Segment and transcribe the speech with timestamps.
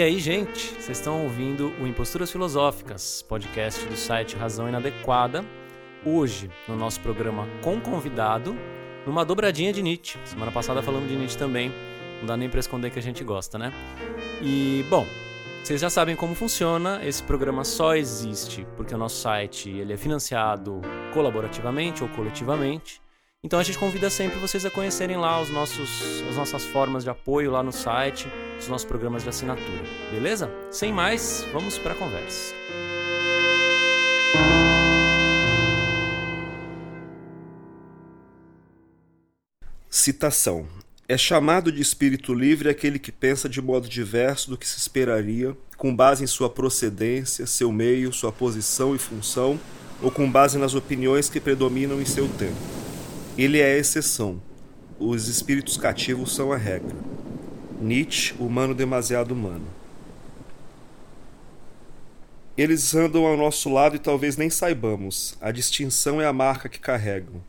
[0.00, 5.44] E aí, gente, vocês estão ouvindo o Imposturas Filosóficas, podcast do site Razão Inadequada.
[6.02, 8.56] Hoje, no nosso programa com convidado,
[9.06, 10.18] numa dobradinha de Nietzsche.
[10.24, 11.70] Semana passada falamos de Nietzsche também,
[12.18, 13.74] não dá nem para esconder que a gente gosta, né?
[14.40, 15.06] E, bom,
[15.62, 19.96] vocês já sabem como funciona, esse programa só existe porque o nosso site ele é
[19.96, 20.80] financiado
[21.12, 23.00] colaborativamente ou coletivamente.
[23.44, 27.10] Então a gente convida sempre vocês a conhecerem lá os nossos, as nossas formas de
[27.10, 28.26] apoio lá no site,
[28.58, 30.50] os nossos programas de assinatura, beleza?
[30.70, 32.54] Sem mais, vamos para a conversa.
[39.88, 40.66] Citação:
[41.10, 45.56] É chamado de espírito livre aquele que pensa de modo diverso do que se esperaria,
[45.76, 49.58] com base em sua procedência, seu meio, sua posição e função,
[50.00, 52.54] ou com base nas opiniões que predominam em seu tempo.
[53.36, 54.40] Ele é a exceção.
[55.00, 56.94] Os espíritos cativos são a regra.
[57.80, 59.66] Nietzsche, humano demasiado humano.
[62.56, 65.36] Eles andam ao nosso lado e talvez nem saibamos.
[65.40, 67.42] A distinção é a marca que carregam.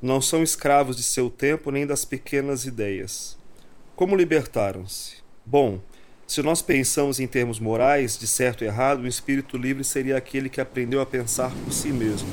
[0.00, 3.36] Não são escravos de seu tempo nem das pequenas ideias.
[3.96, 5.16] Como libertaram-se?
[5.44, 5.80] Bom,
[6.26, 10.48] se nós pensamos em termos morais, de certo e errado, o espírito livre seria aquele
[10.48, 12.28] que aprendeu a pensar por si mesmo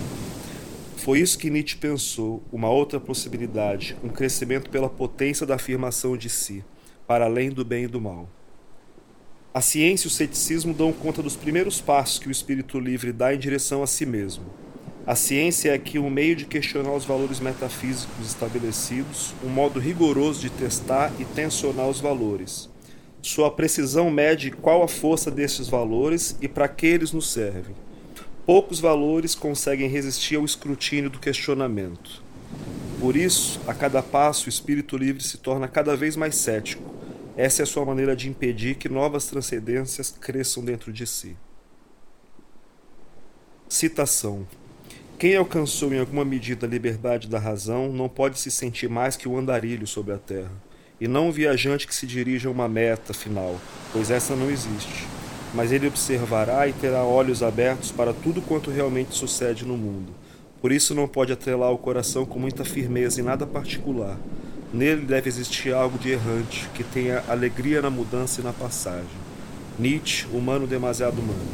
[1.05, 6.31] foi isso que Nietzsche pensou, uma outra possibilidade, um crescimento pela potência da afirmação de
[6.31, 6.66] si,
[7.05, 8.27] para além do bem e do mal.
[9.53, 13.35] A ciência e o ceticismo dão conta dos primeiros passos que o espírito livre dá
[13.35, 14.45] em direção a si mesmo.
[15.08, 20.42] A ciência é aqui um meio de questionar os valores metafísicos estabelecidos, um modo rigoroso
[20.42, 22.67] de testar e tensionar os valores.
[23.22, 27.75] Sua precisão mede qual a força destes valores e para que eles nos servem.
[28.47, 32.23] Poucos valores conseguem resistir ao escrutínio do questionamento.
[33.00, 36.84] Por isso, a cada passo, o espírito livre se torna cada vez mais cético.
[37.38, 41.35] Essa é a sua maneira de impedir que novas transcendências cresçam dentro de si.
[43.68, 44.47] Citação:
[45.18, 49.28] Quem alcançou em alguma medida a liberdade da razão não pode se sentir mais que
[49.28, 50.52] um andarilho sobre a terra,
[51.00, 53.59] e não um viajante que se dirige a uma meta final,
[53.94, 55.06] pois essa não existe
[55.56, 60.14] mas ele observará e terá olhos abertos para tudo quanto realmente sucede no mundo.
[60.62, 64.18] Por isso não pode atrelar o coração com muita firmeza em nada particular.
[64.74, 69.06] Nele deve existir algo de errante, que tenha alegria na mudança e na passagem.
[69.80, 71.47] Nietzsche, humano demasiado humano.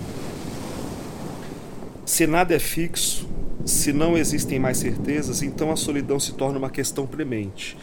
[2.04, 3.30] Se nada é fixo,
[3.66, 7.78] se não existem mais certezas, então a solidão se torna uma questão premente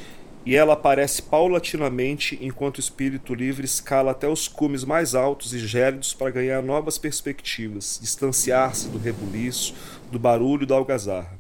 [0.49, 5.59] e ela aparece paulatinamente enquanto o espírito livre escala até os cumes mais altos e
[5.59, 9.75] gélidos para ganhar novas perspectivas, distanciar-se do rebuliço,
[10.11, 11.39] do barulho da algazarra.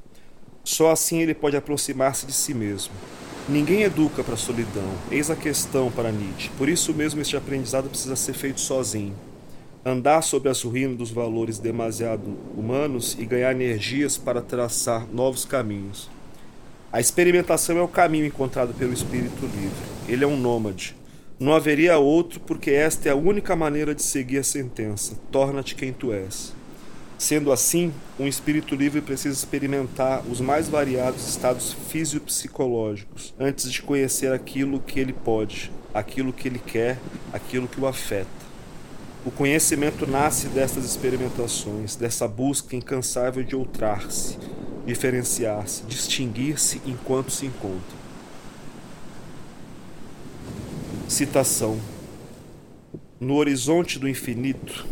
[0.63, 2.93] Só assim ele pode aproximar-se de si mesmo.
[3.49, 6.51] Ninguém educa para a solidão, eis a questão para Nietzsche.
[6.59, 9.17] Por isso mesmo este aprendizado precisa ser feito sozinho.
[9.89, 16.11] Andar sobre as ruínas dos valores demasiado humanos e ganhar energias para traçar novos caminhos.
[16.93, 19.79] A experimentação é o caminho encontrado pelo espírito livre.
[20.07, 20.95] Ele é um nômade.
[21.41, 25.91] Não haveria outro, porque esta é a única maneira de seguir a sentença: torna-te quem
[25.91, 26.53] tu és.
[27.17, 34.35] Sendo assim, um espírito livre precisa experimentar os mais variados estados fisiopsicológicos antes de conhecer
[34.35, 36.99] aquilo que ele pode, aquilo que ele quer,
[37.33, 38.48] aquilo que o afeta.
[39.29, 44.39] O conhecimento nasce destas experimentações, dessa busca incansável de outrar-se,
[44.87, 47.99] diferenciar-se, distinguir-se enquanto se encontra.
[51.07, 51.79] Citação:
[53.21, 54.87] No horizonte do infinito,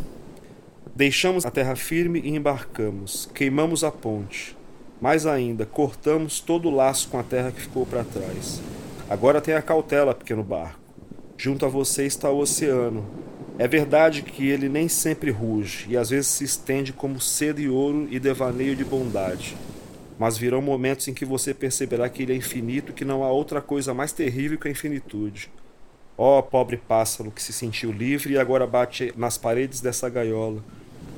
[0.95, 4.55] deixamos a terra firme e embarcamos, queimamos a ponte.
[5.01, 8.61] Mais ainda, cortamos todo o laço com a terra que ficou para trás.
[9.09, 10.79] Agora tenha cautela, pequeno barco.
[11.39, 13.27] Junto a você está o oceano.
[13.59, 17.69] É verdade que ele nem sempre ruge e às vezes se estende como sede e
[17.69, 19.57] ouro e devaneio de bondade
[20.19, 23.31] mas virão momentos em que você perceberá que ele é infinito e que não há
[23.31, 25.51] outra coisa mais terrível que a infinitude.
[26.17, 30.65] Ó oh, pobre pássaro que se sentiu livre e agora bate nas paredes dessa gaiola.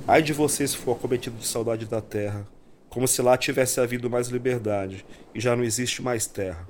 [0.07, 2.47] Ai de você se for acometido de saudade da terra,
[2.89, 6.69] como se lá tivesse havido mais liberdade e já não existe mais terra.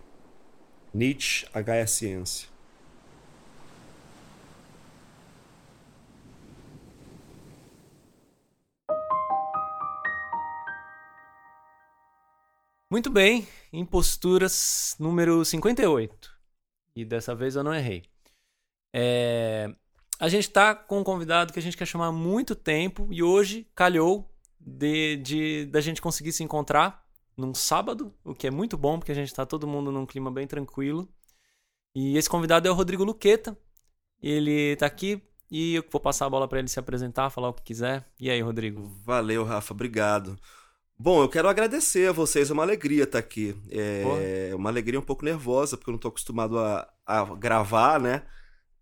[0.93, 1.87] Nietzsche, H.
[1.87, 2.49] Ciência.
[12.91, 16.31] Muito bem, imposturas número 58.
[16.97, 18.03] E dessa vez eu não errei.
[18.95, 19.71] É...
[20.19, 23.23] a gente tá com um convidado que a gente quer chamar há muito tempo e
[23.23, 27.07] hoje calhou de, de da gente conseguir se encontrar
[27.37, 30.31] num sábado, o que é muito bom porque a gente tá todo mundo num clima
[30.31, 31.07] bem tranquilo.
[31.95, 33.55] E esse convidado é o Rodrigo Luqueta.
[34.23, 37.53] Ele tá aqui e eu vou passar a bola para ele se apresentar, falar o
[37.53, 38.11] que quiser.
[38.19, 38.83] E aí, Rodrigo?
[39.05, 40.39] Valeu, Rafa, obrigado.
[41.01, 43.55] Bom, eu quero agradecer a vocês, é uma alegria estar aqui.
[43.71, 48.23] É uma alegria um pouco nervosa, porque eu não estou acostumado a, a gravar, né?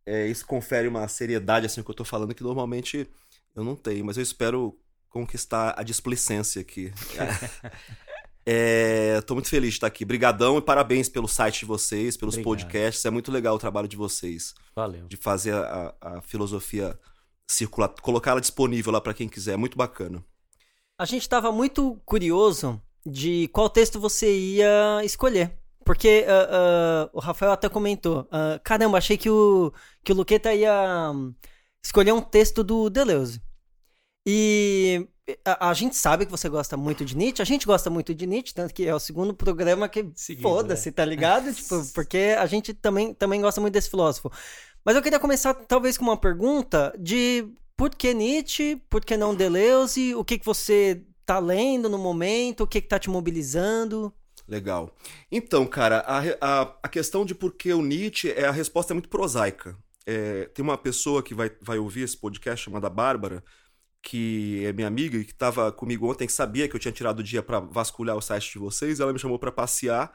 [0.06, 3.06] É, isso confere uma seriedade assim que eu estou falando que normalmente
[3.54, 4.78] eu não tenho, mas eu espero
[5.10, 6.92] conquistar a displicência aqui.
[8.48, 10.04] É, tô muito feliz de estar aqui.
[10.04, 12.62] Brigadão e parabéns pelo site de vocês, pelos Obrigado.
[12.62, 13.04] podcasts.
[13.04, 14.54] É muito legal o trabalho de vocês.
[14.72, 15.08] Valeu.
[15.08, 16.96] De fazer a, a filosofia
[17.50, 19.54] circular, colocá-la disponível lá para quem quiser.
[19.54, 20.24] É muito bacana.
[20.98, 25.56] A gente estava muito curioso de qual texto você ia escolher.
[25.84, 29.72] Porque uh, uh, o Rafael até comentou: uh, caramba, achei que o,
[30.02, 31.32] que o Luqueta ia um,
[31.82, 33.40] escolher um texto do Deleuze.
[34.26, 35.06] E
[35.44, 38.26] a, a, gente sabe que você gosta muito de Nietzsche, a gente gosta muito de
[38.26, 40.10] Nietzsche, tanto que é o segundo programa que
[40.42, 40.92] foda-se, é.
[40.92, 41.54] tá ligado?
[41.54, 44.32] tipo, porque a gente também, também gosta muito desse filósofo.
[44.84, 48.76] Mas eu queria começar talvez com uma pergunta de por que Nietzsche?
[48.88, 50.14] Por que não Deleuze?
[50.14, 52.62] O que, que você tá lendo no momento?
[52.62, 54.12] O que, que tá te mobilizando?
[54.48, 54.94] Legal.
[55.30, 58.94] Então, cara, a, a, a questão de por que o Nietzsche, é a resposta é
[58.94, 59.76] muito prosaica.
[60.06, 63.42] É, tem uma pessoa que vai, vai ouvir esse podcast chamada Bárbara,
[64.00, 67.18] que é minha amiga e que estava comigo ontem, que sabia que eu tinha tirado
[67.18, 70.14] o dia para vasculhar o site de vocês, ela me chamou para passear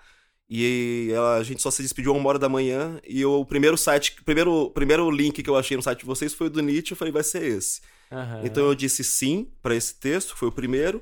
[0.53, 3.77] e ela, a gente só se despediu uma hora da manhã e eu, o primeiro
[3.77, 6.92] site, primeiro, primeiro link que eu achei no site de vocês foi o do Nietzsche,
[6.92, 7.80] eu falei, vai ser esse.
[8.12, 8.45] Uhum.
[8.45, 11.01] Então eu disse sim para esse texto, foi o primeiro.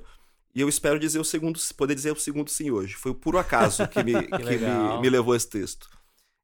[0.53, 2.93] E eu espero dizer o segundo, poder dizer o segundo sim hoje.
[2.93, 5.89] Foi o puro acaso que me, que, que me, me, levou a esse texto.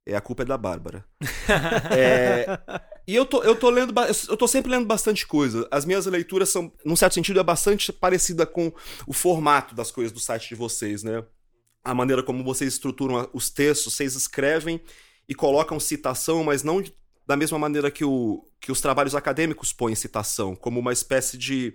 [0.03, 1.05] É, a culpa é da Bárbara.
[1.95, 2.59] é,
[3.07, 3.93] e eu tô, eu tô lendo,
[4.27, 5.67] eu tô sempre lendo bastante coisa.
[5.69, 8.73] As minhas leituras são, num certo sentido, é bastante parecida com
[9.05, 11.23] o formato das coisas do site de vocês, né?
[11.85, 14.81] A maneira como vocês estruturam os textos, vocês escrevem
[15.29, 16.83] e colocam citação, mas não
[17.25, 21.73] da mesma maneira que, o, que os trabalhos acadêmicos põem citação, como uma espécie de,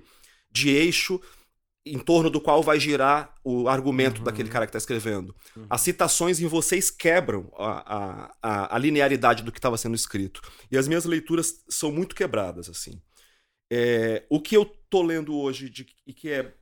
[0.51, 1.21] de eixo
[1.85, 4.25] em torno do qual vai girar o argumento uhum.
[4.25, 5.35] daquele cara que está escrevendo.
[5.57, 5.67] Uhum.
[5.71, 10.43] As citações em vocês quebram a, a, a linearidade do que estava sendo escrito.
[10.71, 13.01] E as minhas leituras são muito quebradas, assim.
[13.73, 16.53] É, o que eu tô lendo hoje de, e que é,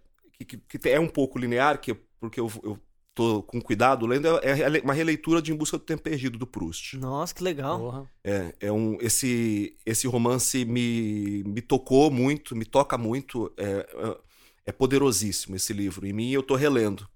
[0.47, 2.79] que, que é um pouco linear, que, porque eu, eu
[3.19, 6.47] tô com cuidado lendo, é, é uma releitura de Em Busca do Tempo Perdido, do
[6.47, 6.97] Proust.
[6.97, 8.09] Nossa, que legal.
[8.23, 13.53] É, é um, esse, esse romance me, me tocou muito, me toca muito.
[13.57, 14.19] É, é,
[14.67, 16.07] é poderosíssimo esse livro.
[16.07, 17.09] Em mim, eu tô relendo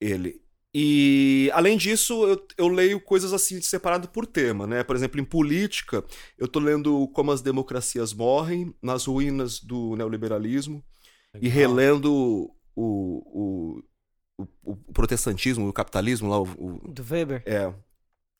[0.00, 0.40] ele.
[0.72, 4.84] E, além disso, eu, eu, leio coisas assim separado por tema, né?
[4.84, 6.04] Por exemplo, em política,
[6.38, 10.84] eu tô lendo Como as Democracias Morrem, Nas Ruínas do Neoliberalismo,
[11.34, 11.48] Legal.
[11.48, 12.12] e relendo
[12.76, 13.22] o,
[13.76, 13.82] o,
[14.38, 16.40] o, o, protestantismo, o capitalismo lá.
[16.40, 17.42] O, Do Weber?
[17.46, 17.72] É.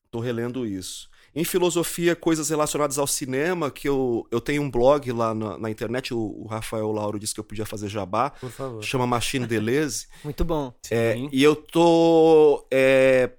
[0.09, 1.09] Tô relendo isso.
[1.35, 5.69] Em filosofia, coisas relacionadas ao cinema, que eu, eu tenho um blog lá na, na
[5.69, 8.29] internet, o, o, Rafael Lauro disse que eu podia fazer jabá.
[8.29, 8.83] Por favor.
[8.83, 10.07] Chama Machine Deleuze.
[10.23, 10.73] Muito bom.
[10.89, 13.31] É, e eu tô é,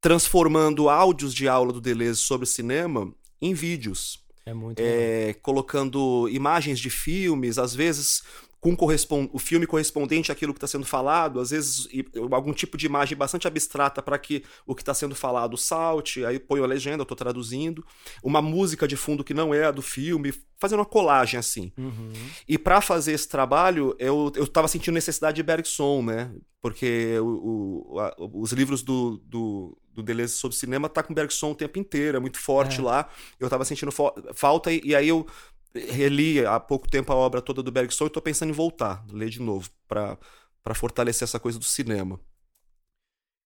[0.00, 4.24] transformando áudios de aula do Deleuze sobre cinema em vídeos.
[4.44, 8.22] É muito é, Colocando imagens de filmes, às vezes
[8.66, 9.30] com correspond...
[9.32, 11.86] o filme correspondente àquilo que está sendo falado, às vezes
[12.32, 16.40] algum tipo de imagem bastante abstrata para que o que está sendo falado salte, aí
[16.40, 17.86] põe a legenda, eu estou traduzindo,
[18.24, 21.72] uma música de fundo que não é a do filme, fazendo uma colagem assim.
[21.78, 22.12] Uhum.
[22.48, 26.32] E para fazer esse trabalho, eu, eu tava sentindo necessidade de Bergson, né?
[26.60, 31.52] Porque o, o, a, os livros do, do, do Deleuze sobre cinema tá com Bergson
[31.52, 32.82] o tempo inteiro, é muito forte é.
[32.82, 33.08] lá.
[33.38, 33.92] Eu estava sentindo
[34.34, 35.24] falta e, e aí eu
[35.90, 39.28] reli há pouco tempo a obra toda do Bergson e estou pensando em voltar, ler
[39.28, 42.20] de novo, para fortalecer essa coisa do cinema.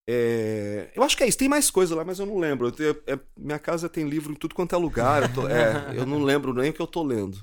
[0.09, 1.39] É, eu acho que é isso.
[1.39, 2.73] Tem mais coisa lá, mas eu não lembro.
[2.79, 5.23] Eu é, minha casa tem livro em tudo quanto é lugar.
[5.23, 7.39] Eu, tô, é, eu não lembro nem o que eu tô lendo.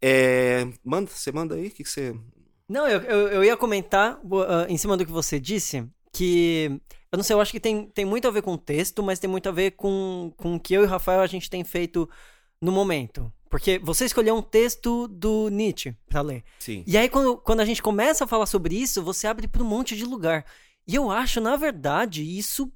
[0.00, 1.66] É, manda, você manda aí?
[1.66, 2.14] O que, que você.
[2.68, 6.80] Não, eu, eu, eu ia comentar uh, em cima do que você disse que.
[7.12, 9.18] Eu não sei, eu acho que tem, tem muito a ver com o texto, mas
[9.18, 11.64] tem muito a ver com, com o que eu e o Rafael a gente tem
[11.64, 12.08] feito
[12.60, 13.32] no momento.
[13.48, 16.44] Porque você escolheu um texto do Nietzsche para ler.
[16.60, 16.84] Sim.
[16.86, 19.66] E aí, quando, quando a gente começa a falar sobre isso, você abre para um
[19.66, 20.44] monte de lugar.
[20.86, 22.72] E eu acho, na verdade, isso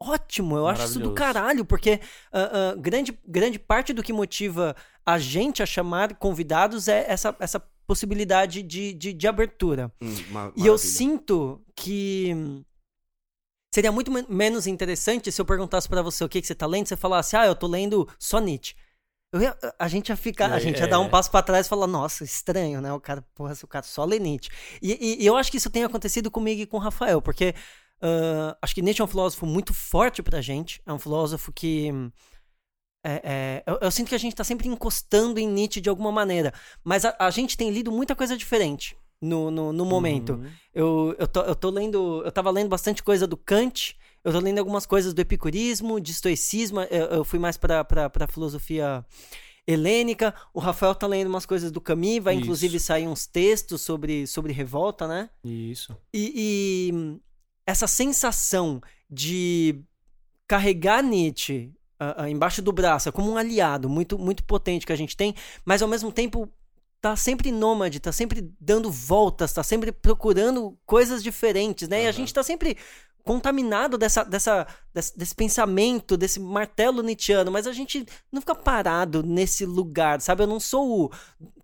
[0.00, 0.56] ótimo.
[0.56, 2.00] Eu acho isso do caralho, porque
[2.32, 4.74] uh, uh, grande, grande parte do que motiva
[5.04, 9.92] a gente a chamar convidados é essa, essa possibilidade de, de, de abertura.
[10.02, 12.34] Hum, e eu sinto que.
[13.72, 16.88] Seria muito menos interessante se eu perguntasse para você o que, que você tá lendo,
[16.88, 18.74] você falasse, ah, eu tô lendo só Nietzsche.
[19.34, 20.88] Ia, a gente ia ficar, a gente ia é.
[20.88, 22.92] dar um passo para trás e falar, nossa, estranho, né?
[22.92, 24.50] O cara, porra, o cara só lê Nietzsche.
[24.80, 27.54] E, e, e, eu acho que isso tem acontecido comigo e com o Rafael, porque
[28.02, 31.90] uh, acho que Nietzsche é um filósofo muito forte pra gente, é um filósofo que.
[33.04, 36.10] É, é, eu, eu, sinto que a gente tá sempre encostando em Nietzsche de alguma
[36.10, 36.52] maneira,
[36.82, 40.34] mas a, a gente tem lido muita coisa diferente no, no, no momento.
[40.34, 40.50] Uhum.
[40.74, 44.40] Eu, eu, tô, eu tô lendo, eu tava lendo bastante coisa do Kant, eu tô
[44.40, 49.04] lendo algumas coisas do epicurismo, de estoicismo, eu, eu fui mais pra, pra, pra filosofia
[49.64, 50.34] helênica.
[50.52, 52.42] O Rafael tá lendo umas coisas do Camus, vai Isso.
[52.42, 55.30] inclusive sair uns textos sobre, sobre revolta, né?
[55.44, 55.96] Isso.
[56.12, 57.20] E, e
[57.64, 59.80] essa sensação de
[60.48, 64.92] carregar Nietzsche uh, uh, embaixo do braço, é como um aliado muito, muito potente que
[64.92, 66.52] a gente tem, mas ao mesmo tempo
[67.00, 71.98] tá sempre nômade, tá sempre dando voltas, tá sempre procurando coisas diferentes, né?
[71.98, 72.04] Uhum.
[72.04, 72.76] E a gente tá sempre
[73.26, 79.20] contaminado dessa, dessa, desse, desse, pensamento, desse martelo nietzschiano, mas a gente não fica parado
[79.20, 80.44] nesse lugar, sabe?
[80.44, 81.10] Eu não sou o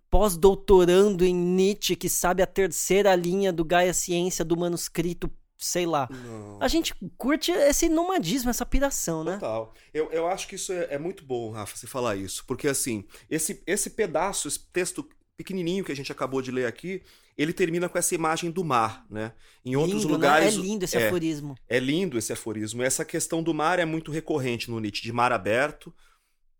[0.09, 6.09] pós-doutorando em Nietzsche que sabe a terceira linha do Gaia Ciência do manuscrito sei lá.
[6.11, 6.57] Não.
[6.61, 9.35] A gente curte esse nomadismo, essa piração, né?
[9.35, 9.73] Total.
[9.93, 12.43] Eu, eu acho que isso é, é, muito bom, Rafa, você falar isso.
[12.45, 17.01] Porque, assim, esse, esse pedaço, esse texto pequenininho que a gente acabou de ler aqui,
[17.37, 19.33] ele termina com essa imagem do mar, né?
[19.65, 20.55] Em outros lindo, lugares.
[20.55, 20.61] Né?
[20.61, 21.55] É lindo esse é, aforismo.
[21.67, 22.83] É lindo esse aforismo.
[22.83, 25.93] Essa questão do mar é muito recorrente no Nietzsche, de mar aberto.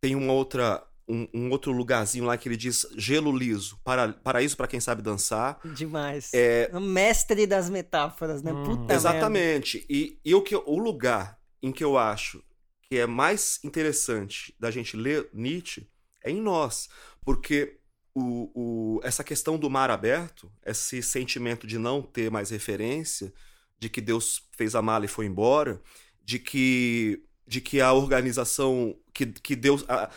[0.01, 0.83] Tem uma outra.
[1.05, 5.01] Um, um outro lugarzinho lá que ele diz gelo liso, para, paraíso para quem sabe
[5.01, 5.59] dançar.
[5.75, 6.31] Demais.
[6.33, 6.71] É...
[6.73, 8.53] O mestre das metáforas, né?
[8.53, 8.63] Hum.
[8.63, 9.85] Puta Exatamente.
[9.89, 12.41] E, e o, que, o lugar em que eu acho
[12.83, 15.85] que é mais interessante da gente ler Nietzsche
[16.23, 16.87] é em nós.
[17.21, 17.79] Porque
[18.15, 23.33] o, o, essa questão do mar aberto, esse sentimento de não ter mais referência,
[23.79, 25.81] de que Deus fez a mala e foi embora,
[26.23, 29.83] de que, de que a organização, que, que Deus.
[29.89, 30.09] A,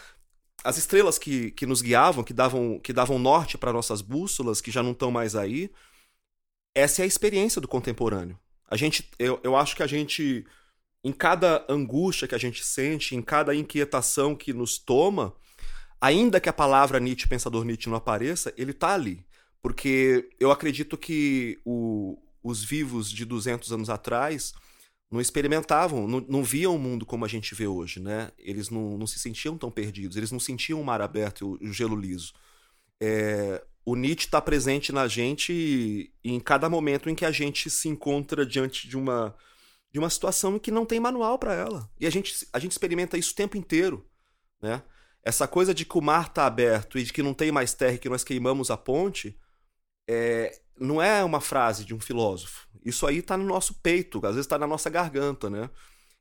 [0.65, 4.71] as estrelas que, que nos guiavam, que davam, que davam norte para nossas bússolas, que
[4.71, 5.71] já não estão mais aí,
[6.75, 8.39] essa é a experiência do contemporâneo.
[8.69, 10.45] A gente, eu, eu acho que a gente,
[11.05, 15.35] em cada angústia que a gente sente, em cada inquietação que nos toma,
[16.01, 19.25] ainda que a palavra Nietzsche, pensador Nietzsche, não apareça, ele está ali.
[19.63, 24.53] Porque eu acredito que o, os vivos de 200 anos atrás
[25.11, 28.31] não experimentavam, não, não viam o mundo como a gente vê hoje, né?
[28.39, 31.71] Eles não, não se sentiam tão perdidos, eles não sentiam o mar aberto e o,
[31.71, 32.33] o gelo liso.
[33.01, 37.89] É, o Nietzsche está presente na gente em cada momento em que a gente se
[37.89, 39.35] encontra diante de uma,
[39.93, 41.89] de uma situação que não tem manual para ela.
[42.01, 44.05] E a gente, a gente experimenta isso o tempo inteiro,
[44.61, 44.83] né?
[45.27, 47.95] Essa coisa de que o mar está aberto e de que não tem mais terra
[47.95, 49.37] e que nós queimamos a ponte,
[50.09, 52.69] é, não é uma frase de um filósofo.
[52.85, 55.69] Isso aí está no nosso peito, às vezes está na nossa garganta, né?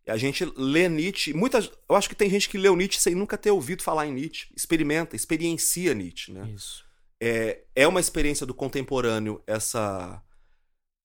[0.07, 1.35] A gente lê Nietzsche.
[1.35, 4.11] Muitas, eu acho que tem gente que leu Nietzsche sem nunca ter ouvido falar em
[4.11, 4.47] Nietzsche.
[4.57, 6.49] Experimenta, experiencia Nietzsche, né?
[6.49, 6.83] Isso.
[7.21, 10.19] É, é uma experiência do contemporâneo essa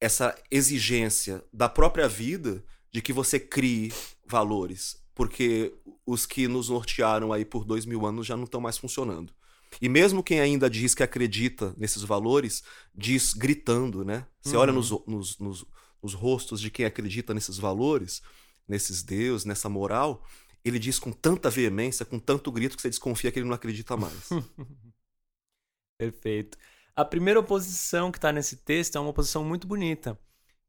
[0.00, 3.92] essa exigência da própria vida de que você crie
[4.26, 5.74] valores, porque
[6.06, 9.34] os que nos nortearam aí por dois mil anos já não estão mais funcionando.
[9.78, 12.62] E mesmo quem ainda diz que acredita nesses valores,
[12.94, 14.26] diz gritando, né?
[14.40, 14.62] Você uhum.
[14.62, 15.66] olha nos, nos, nos,
[16.02, 18.22] nos, rostos de quem acredita nesses valores,
[18.66, 20.26] nesses deuses, nessa moral,
[20.64, 23.98] ele diz com tanta veemência, com tanto grito, que você desconfia que ele não acredita
[23.98, 24.30] mais.
[26.00, 26.56] Perfeito.
[26.96, 30.18] A primeira oposição que está nesse texto é uma oposição muito bonita,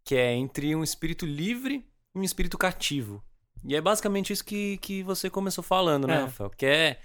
[0.04, 3.24] que é entre um espírito livre e um espírito cativo.
[3.64, 6.22] E é basicamente isso que, que você começou falando, né, é.
[6.22, 6.50] Rafael?
[6.50, 7.00] Que é.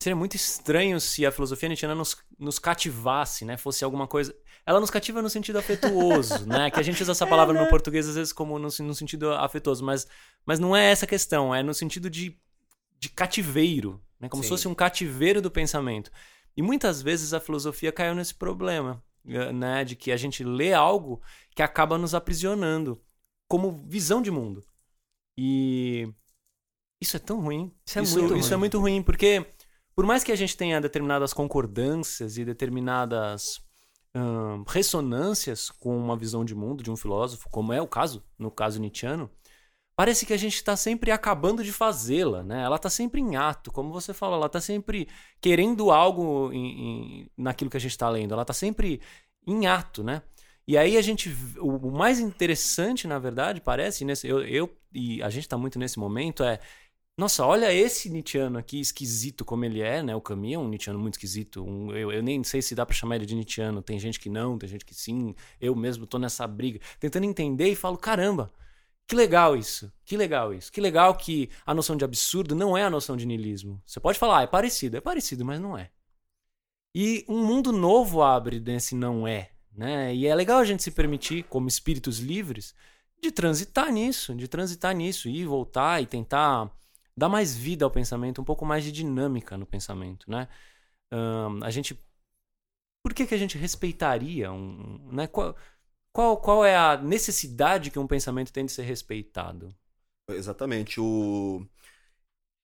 [0.00, 3.56] Seria muito estranho se a filosofia nietzschiana nos, nos cativasse, né?
[3.56, 4.32] Fosse alguma coisa.
[4.64, 6.70] Ela nos cativa no sentido afetuoso, né?
[6.70, 7.64] Que a gente usa essa palavra é, né?
[7.64, 10.06] no português às vezes como no, no sentido afetuoso, mas,
[10.46, 12.38] mas não é essa a questão, é no sentido de,
[13.00, 14.28] de cativeiro, né?
[14.28, 14.46] Como Sim.
[14.46, 16.12] se fosse um cativeiro do pensamento.
[16.56, 19.84] E muitas vezes a filosofia caiu nesse problema, né?
[19.84, 21.20] De que a gente lê algo
[21.56, 23.02] que acaba nos aprisionando
[23.48, 24.64] como visão de mundo.
[25.40, 26.12] E
[27.00, 27.72] isso é tão ruim.
[27.86, 28.54] Isso é, isso, muito, isso ruim.
[28.54, 29.46] é muito ruim, porque
[29.94, 33.60] por mais que a gente tenha determinadas concordâncias e determinadas
[34.16, 38.50] hum, ressonâncias com uma visão de mundo de um filósofo, como é o caso, no
[38.50, 39.30] caso nietzschiano,
[39.94, 42.64] parece que a gente está sempre acabando de fazê-la, né?
[42.64, 45.08] Ela está sempre em ato, como você fala, ela está sempre
[45.40, 49.00] querendo algo em, em, naquilo que a gente está lendo, ela está sempre
[49.46, 50.20] em ato, né?
[50.68, 51.30] E aí a gente.
[51.58, 55.98] O, mais interessante, na verdade, parece, nesse, eu, eu e a gente está muito nesse
[55.98, 56.60] momento, é.
[57.16, 60.14] Nossa, olha esse Nietzscheano aqui, esquisito como ele é, né?
[60.14, 61.64] O Camus é um Nietzscheano muito esquisito.
[61.64, 63.82] Um, eu, eu nem sei se dá para chamar ele de Nietzscheano.
[63.82, 65.34] Tem gente que não, tem gente que sim.
[65.60, 68.52] Eu mesmo tô nessa briga, tentando entender e falo, caramba,
[69.08, 69.92] Que legal isso.
[70.04, 70.72] Que legal isso.
[70.72, 73.82] Que legal que a noção de absurdo não é a noção de niilismo.
[73.86, 75.90] Você pode falar, ah, é parecido, é parecido, mas não é.
[76.94, 80.12] E um mundo novo abre desse não é, né?
[80.12, 82.74] E é legal a gente se permitir, como espíritos livres,
[83.22, 86.70] de transitar nisso, de transitar nisso, ir voltar e tentar
[87.16, 90.48] dar mais vida ao pensamento, um pouco mais de dinâmica no pensamento, né?
[91.12, 91.98] Um, a gente,
[93.02, 95.28] por que que a gente respeitaria um, né?
[95.28, 95.56] Qual,
[96.12, 99.72] qual, qual é a necessidade que um pensamento tem de ser respeitado?
[100.28, 101.00] Exatamente.
[101.00, 101.64] O...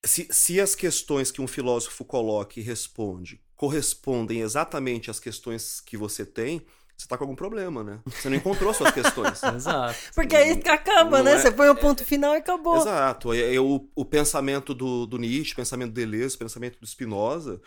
[0.05, 5.95] Se, se as questões que um filósofo coloca e responde correspondem exatamente às questões que
[5.95, 6.65] você tem,
[6.97, 7.99] você tá com algum problema, né?
[8.05, 9.41] Você não encontrou suas questões.
[9.43, 9.95] Exato.
[10.13, 11.33] Porque aí acaba, né?
[11.33, 12.77] é- Você põe o ponto final e acabou.
[12.77, 13.29] Exato.
[13.61, 17.61] O, o pensamento do, do Nietzsche, o pensamento do Deleuze, o pensamento do Spinoza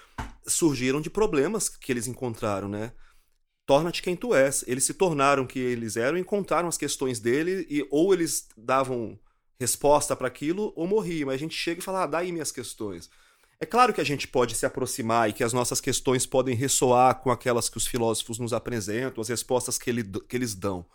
[0.47, 2.93] surgiram de problemas que eles encontraram, né?
[3.67, 4.65] Torna-te quem tu és.
[4.67, 9.19] Eles se tornaram que eles eram, encontraram as questões dele e ou eles davam
[9.61, 11.27] resposta para aquilo ou morriam.
[11.27, 13.11] Mas a gente chega e fala, ah, dá aí minhas questões.
[13.61, 17.17] É claro que a gente pode se aproximar e que as nossas questões podem ressoar
[17.17, 20.87] com aquelas que os filósofos nos apresentam, as respostas que, ele, que eles dão.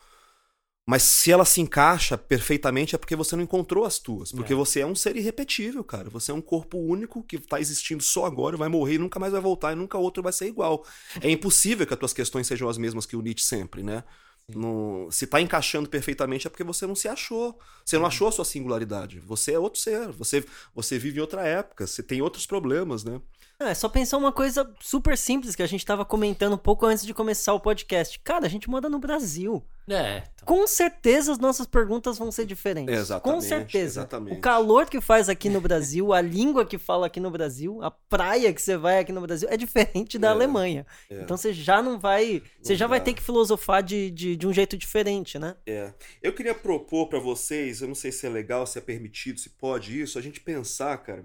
[0.86, 4.32] Mas se ela se encaixa perfeitamente é porque você não encontrou as tuas.
[4.32, 4.55] Porque É.
[4.55, 6.10] você é um ser irrepetível, cara.
[6.10, 9.32] Você é um corpo único que tá existindo só agora, vai morrer e nunca mais
[9.32, 10.86] vai voltar e nunca outro vai ser igual.
[11.22, 14.03] É impossível que as tuas questões sejam as mesmas que o Nietzsche sempre, né?
[14.47, 17.57] No- se tá encaixando perfeitamente é porque você não se achou.
[17.85, 19.19] Você não achou a sua singularidade.
[19.19, 20.09] Você é outro ser.
[20.12, 20.45] Você,
[20.75, 21.88] você vive em outra época.
[21.88, 23.21] Você tem outros problemas, né?
[23.59, 27.05] É, só pensar uma coisa super simples que a gente tava comentando um pouco antes
[27.05, 28.19] de começar o podcast.
[28.19, 29.63] Cara, a gente mora no Brasil.
[29.89, 30.17] É.
[30.33, 30.45] então.
[30.45, 32.93] Com certeza as nossas perguntas vão ser diferentes.
[32.95, 34.01] Exatamente, Com certeza.
[34.01, 34.37] exatamente.
[34.37, 37.91] O calor que faz aqui no Brasil, a língua que fala aqui no Brasil, a
[37.91, 40.85] praia que você vai aqui no Brasil é diferente da É, Alemanha.
[41.09, 41.21] é.
[41.23, 42.41] Então você já não vai.
[42.61, 43.05] Você Não já vai dá.
[43.05, 45.55] ter que filosofar de, de, de um jeito diferente, né?
[45.65, 45.93] É.
[46.21, 49.49] Eu queria propor pra vocês, eu não sei se é legal, se é permitido, se
[49.49, 51.23] pode isso, a gente pensar, cara,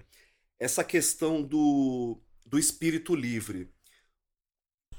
[0.60, 3.70] essa questão do, do espírito livre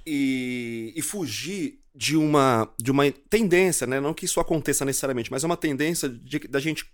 [0.05, 3.99] e, e fugir de uma, de uma tendência, né?
[3.99, 6.89] Não que isso aconteça necessariamente, mas é uma tendência de, da gente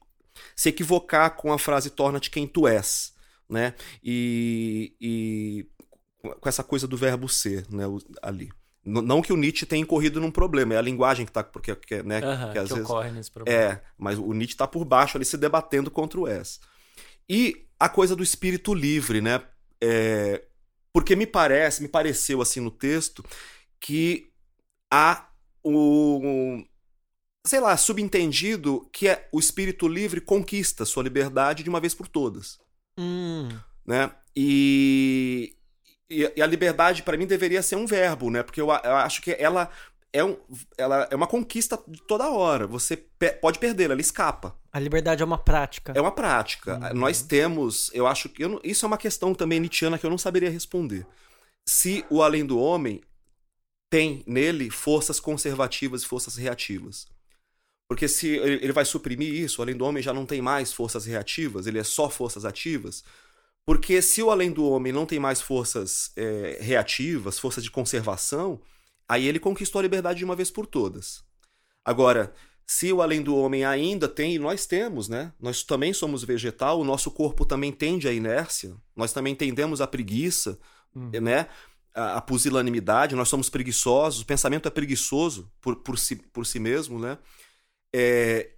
[0.55, 3.13] se equivocar com a frase torna-te quem tu és,
[3.47, 3.75] né?
[4.03, 5.67] E, e
[6.41, 7.83] com essa coisa do verbo ser, né?
[8.19, 8.49] Ali.
[8.83, 11.43] Não que o Nietzsche tenha incorrido num problema, é a linguagem que tá.
[11.43, 12.89] Porque, que, né, que às que vezes.
[12.89, 13.59] ocorre nesse problema.
[13.59, 16.59] É, mas o Nietzsche tá por baixo ali se debatendo contra o S.
[17.29, 19.39] E a coisa do espírito livre, né?
[19.79, 20.43] É,
[20.91, 23.23] porque me parece, me pareceu assim no texto,
[23.79, 24.31] que
[24.95, 25.27] há
[25.63, 26.63] o.
[27.45, 32.07] sei lá, subentendido que é o espírito livre conquista sua liberdade de uma vez por
[32.07, 32.57] todas
[32.97, 33.49] Hum.
[33.85, 34.11] né?
[34.35, 35.55] E,
[36.09, 38.41] e, e a liberdade para mim deveria ser um verbo, né?
[38.43, 39.69] Porque eu, eu acho que ela
[40.13, 40.37] é, um,
[40.77, 42.65] ela é uma conquista de toda hora.
[42.67, 44.55] Você pe- pode perder, ela escapa.
[44.71, 45.91] A liberdade é uma prática.
[45.95, 46.77] É uma prática.
[46.93, 46.99] Uhum.
[46.99, 50.09] Nós temos, eu acho que eu não- isso é uma questão também nietzschiana que eu
[50.09, 51.05] não saberia responder.
[51.67, 53.01] Se o além do homem
[53.89, 57.07] tem nele forças conservativas e forças reativas.
[57.87, 61.05] Porque se ele vai suprimir isso, o além do homem já não tem mais forças
[61.05, 63.03] reativas, ele é só forças ativas.
[63.65, 68.59] Porque se o além do homem não tem mais forças é, reativas, forças de conservação,
[69.07, 71.23] aí ele conquistou a liberdade de uma vez por todas.
[71.83, 72.33] Agora,
[72.65, 75.31] se o além do homem ainda tem, e nós temos, né?
[75.39, 79.87] Nós também somos vegetal, o nosso corpo também tende à inércia, nós também tendemos à
[79.87, 80.59] preguiça,
[80.95, 81.09] Hum.
[81.21, 81.47] né?
[81.95, 86.99] A, pusilanimidade, nós somos preguiçosos, o pensamento é preguiçoso por, por, si, por si mesmo,
[86.99, 87.17] né?
[87.95, 88.51] É,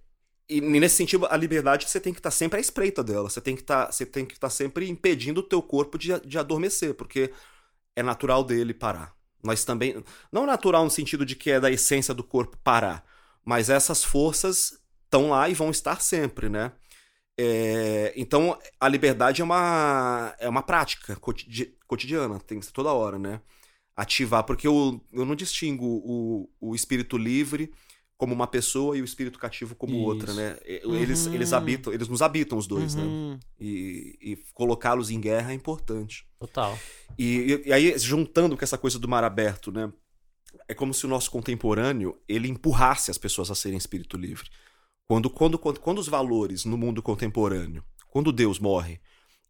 [0.48, 3.54] e nesse sentido, a liberdade você tem que estar sempre à espreita dela, você tem
[3.54, 7.32] que que estar sempre impedindo o teu corpo de, de adormecer, porque
[7.94, 9.14] é natural dele parar.
[9.42, 13.04] Nós também, não natural no sentido de que é da essência do corpo parar,
[13.44, 16.72] mas essas forças estão lá e vão estar sempre, né?
[17.40, 22.92] É, então, a liberdade é uma, é uma prática cotidi- cotidiana, tem que ser toda
[22.92, 23.40] hora, né?
[23.96, 27.72] Ativar, porque eu, eu não distingo o, o espírito livre
[28.16, 30.02] como uma pessoa e o espírito cativo como Isso.
[30.04, 30.56] outra, né?
[30.64, 31.34] Eles, Uhum.
[31.34, 33.02] eles habitam, eles nos habitam os dois, né?
[33.04, 33.38] Uhum.
[33.60, 36.26] E, e colocá-los em guerra é importante.
[36.40, 36.76] Total.
[37.16, 39.92] E, e aí, juntando com essa coisa do mar aberto, né?
[40.66, 44.48] É como se o nosso contemporâneo ele empurrasse as pessoas a serem espírito livre.
[45.08, 49.00] Quando, quando, quando, quando os valores no mundo contemporâneo, quando Deus morre,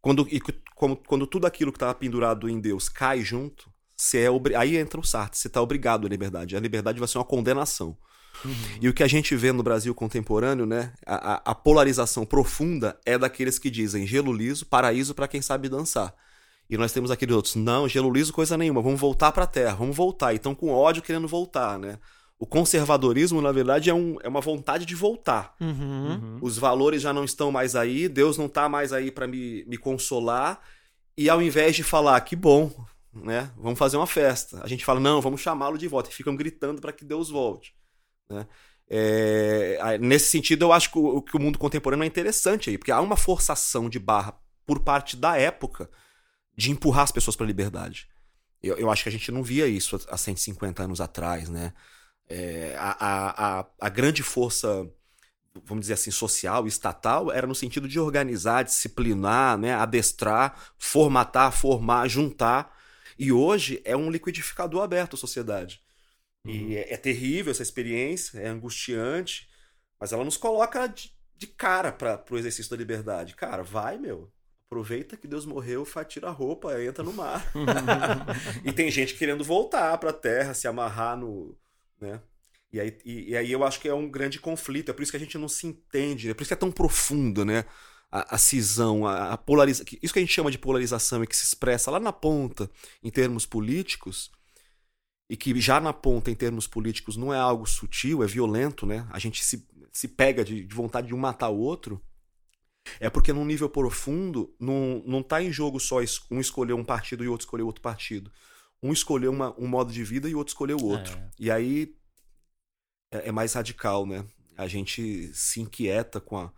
[0.01, 0.39] quando, e,
[0.73, 4.77] como- quando tudo aquilo que estava pendurado em Deus cai junto, você é obri- aí
[4.77, 6.55] entra o Sartre, você está obrigado à liberdade.
[6.55, 7.97] A liberdade vai ser uma condenação.
[8.79, 10.93] E o que a gente vê no Brasil contemporâneo, né?
[11.05, 15.67] A, a- a polarização profunda é daqueles que dizem gelo liso, paraíso para quem sabe
[15.67, 16.15] dançar.
[16.69, 19.97] E nós temos aqueles outros, não, gelo liso coisa nenhuma, vamos voltar pra terra, vamos
[19.97, 20.31] voltar.
[20.31, 21.99] E estão com ódio querendo voltar, né?
[22.39, 25.55] O conservadorismo, na verdade, é, um, é uma vontade de voltar.
[25.59, 26.11] Uhum.
[26.11, 26.39] Uhum.
[26.41, 29.77] Os valores já não estão mais aí, Deus não está mais aí para me, me
[29.77, 30.61] consolar.
[31.17, 32.73] E ao invés de falar, que bom,
[33.13, 33.51] né?
[33.57, 34.63] Vamos fazer uma festa.
[34.63, 36.09] A gente fala, não, vamos chamá-lo de volta.
[36.09, 37.75] E ficam gritando para que Deus volte.
[38.29, 38.47] Né?
[38.89, 42.91] É, nesse sentido, eu acho que o, que o mundo contemporâneo é interessante aí, porque
[42.91, 44.33] há uma forçação de barra
[44.65, 45.89] por parte da época
[46.55, 48.07] de empurrar as pessoas para a liberdade.
[48.61, 51.73] Eu, eu, acho que a gente não via isso há 150 anos atrás, né?
[52.29, 54.87] É, a, a, a, grande força,
[55.65, 59.73] vamos dizer assim, social, estatal, era no sentido de organizar, disciplinar, né?
[59.73, 62.77] adestrar, formatar, formar, juntar.
[63.17, 65.81] E hoje é um liquidificador aberto à sociedade.
[66.45, 66.51] Uhum.
[66.51, 69.49] E é, é, terrível essa experiência, é angustiante,
[69.99, 73.35] mas ela nos coloca de, de cara para o exercício da liberdade.
[73.35, 74.31] Cara, vai, meu.
[74.67, 77.43] Aproveita que Deus morreu, tira a roupa, entra no mar.
[78.63, 81.57] e tem gente querendo voltar para a terra, se amarrar no.
[81.99, 82.21] Né?
[82.71, 84.89] E, aí, e, e, aí eu acho que é um grande conflito.
[84.89, 86.29] É por isso que a gente não se entende.
[86.29, 87.65] É por isso que é tão profundo, né?
[88.11, 89.85] A, a cisão, a, a polarização.
[90.01, 92.69] Isso que a gente chama de polarização e que se expressa lá na ponta,
[93.03, 94.31] em termos políticos,
[95.29, 99.07] e que já na ponta, em termos políticos, não é algo sutil, é violento, né?
[99.11, 102.01] A gente se, se pega de, de vontade de um matar o outro
[102.99, 105.97] é porque num nível profundo não, não tá em jogo só
[106.31, 108.31] um escolher um partido e outro escolher outro partido.
[108.81, 111.17] Um escolher uma, um modo de vida e o outro escolher o outro.
[111.17, 111.29] É.
[111.39, 111.95] E aí
[113.11, 114.25] é, é, mais radical, né?
[114.57, 116.51] A gente se inquieta com a,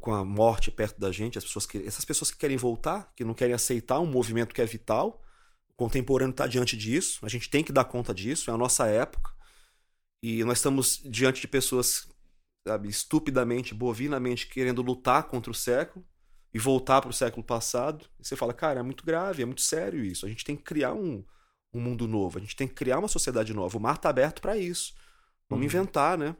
[0.00, 3.24] com a morte perto da gente, as pessoas que, essas pessoas que querem voltar, que
[3.24, 5.22] não querem aceitar um movimento que é vital.
[5.68, 8.86] O contemporâneo está diante disso, a gente tem que dar conta disso, é a nossa
[8.86, 9.32] época.
[10.22, 12.08] E nós estamos diante de pessoas
[12.66, 16.06] sabe, estupidamente, bovinamente querendo lutar contra o século
[16.52, 18.04] e voltar para o século passado.
[18.20, 20.26] E você fala, cara, é muito grave, é muito sério isso.
[20.26, 21.24] A gente tem que criar um,
[21.72, 23.76] um mundo novo, a gente tem que criar uma sociedade nova.
[23.76, 24.94] O mar está aberto para isso.
[25.48, 25.66] Vamos uhum.
[25.66, 26.36] inventar, né?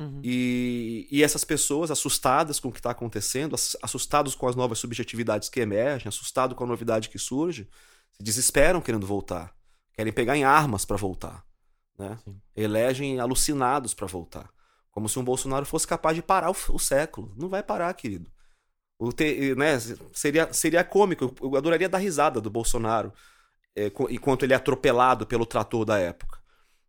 [0.00, 0.20] Uhum.
[0.22, 5.48] E, e essas pessoas assustadas com o que está acontecendo, assustados com as novas subjetividades
[5.48, 7.68] que emergem, assustados com a novidade que surge,
[8.12, 9.54] se desesperam querendo voltar.
[9.92, 11.44] Querem pegar em armas para voltar.
[11.98, 12.16] Né?
[12.54, 14.48] Elegem alucinados para voltar.
[14.92, 17.34] Como se um Bolsonaro fosse capaz de parar o, o século.
[17.36, 18.30] Não vai parar, querido.
[19.14, 19.78] Te, né,
[20.12, 21.34] seria, seria cômico.
[21.40, 23.12] Eu adoraria dar risada do Bolsonaro
[23.76, 26.38] é, enquanto ele é atropelado pelo trator da época.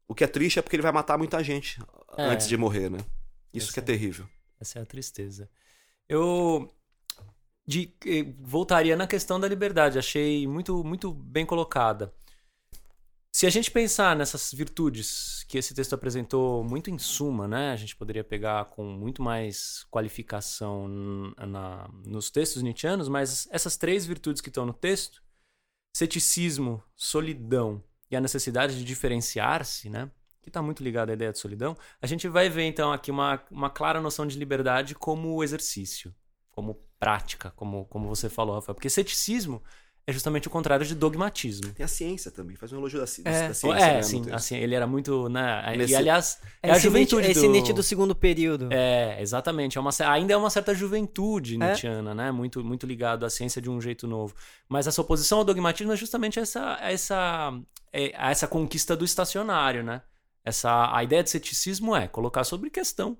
[0.07, 1.79] O que é triste é porque ele vai matar muita gente
[2.17, 2.23] é.
[2.25, 2.99] antes de morrer, né?
[3.53, 4.27] Isso essa, que é terrível.
[4.59, 5.49] Essa é a tristeza.
[6.07, 6.73] Eu
[7.67, 7.93] de,
[8.39, 9.99] voltaria na questão da liberdade.
[9.99, 12.11] Achei muito, muito bem colocada.
[13.31, 17.71] Se a gente pensar nessas virtudes que esse texto apresentou muito em suma, né?
[17.71, 20.87] A gente poderia pegar com muito mais qualificação
[21.37, 25.21] na, nos textos nietzschianos, mas essas três virtudes que estão no texto,
[25.95, 30.09] ceticismo, solidão e a necessidade de diferenciar-se, né?
[30.41, 33.43] Que está muito ligado à ideia de solidão, a gente vai ver então aqui uma,
[33.51, 36.15] uma clara noção de liberdade como exercício,
[36.49, 38.73] como prática, como, como você falou, Rafael.
[38.73, 39.61] Porque ceticismo
[40.09, 41.71] é justamente o contrário de dogmatismo.
[41.71, 43.47] Tem a ciência também, faz um elogio da, ci é.
[43.49, 43.79] da ciência.
[43.79, 45.29] É, né, sim, assim, ele era muito.
[45.29, 45.93] Né, Nesse...
[45.93, 47.29] E aliás, é, é a juventude.
[47.29, 47.51] Esse do...
[47.51, 48.69] Nietzsche do segundo período.
[48.71, 49.77] É, exatamente.
[49.77, 51.57] É uma, ainda é uma certa juventude é.
[51.59, 52.31] nietzschiana, né?
[52.31, 54.33] Muito, muito ligado à ciência de um jeito novo.
[54.67, 57.53] Mas essa oposição ao dogmatismo é justamente essa, essa,
[57.93, 60.01] é, essa conquista do estacionário, né?
[60.43, 63.15] Essa, a ideia de ceticismo é colocar sobre questão.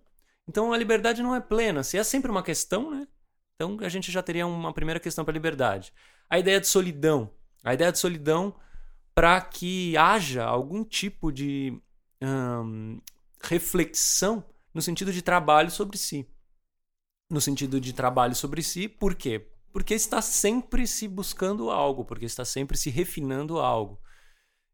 [0.47, 1.84] Então a liberdade não é plena.
[1.84, 3.08] Se é sempre uma questão, né?
[3.56, 5.93] Então a gente já teria uma primeira questão para a liberdade
[6.30, 7.32] a ideia de solidão.
[7.63, 8.56] A ideia de solidão
[9.13, 11.78] para que haja algum tipo de
[12.22, 13.02] hum,
[13.44, 16.26] reflexão no sentido de trabalho sobre si.
[17.30, 19.52] No sentido de trabalho sobre si, por quê?
[19.72, 24.00] Porque está sempre se buscando algo, porque está sempre se refinando algo.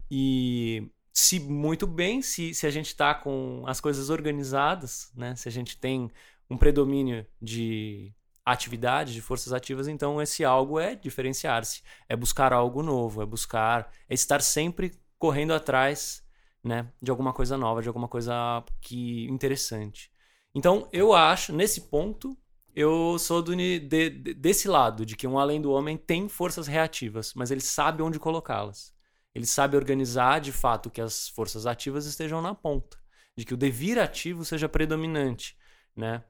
[0.09, 5.35] E se muito bem, se, se a gente está com as coisas organizadas, né?
[5.35, 6.11] se a gente tem
[6.49, 8.13] um predomínio de
[8.45, 13.91] atividade, de forças ativas, então esse algo é diferenciar-se, é buscar algo novo, é buscar,
[14.07, 16.23] é estar sempre correndo atrás,
[16.63, 20.11] né, de alguma coisa nova, de alguma coisa que interessante.
[20.53, 22.37] Então, eu acho, nesse ponto,
[22.75, 26.67] eu sou do, de, de, desse lado, de que um além do homem tem forças
[26.67, 28.93] reativas, mas ele sabe onde colocá-las.
[29.33, 32.97] Ele sabe organizar de fato que as forças ativas estejam na ponta,
[33.35, 35.57] de que o devir ativo seja predominante,
[35.95, 36.23] né?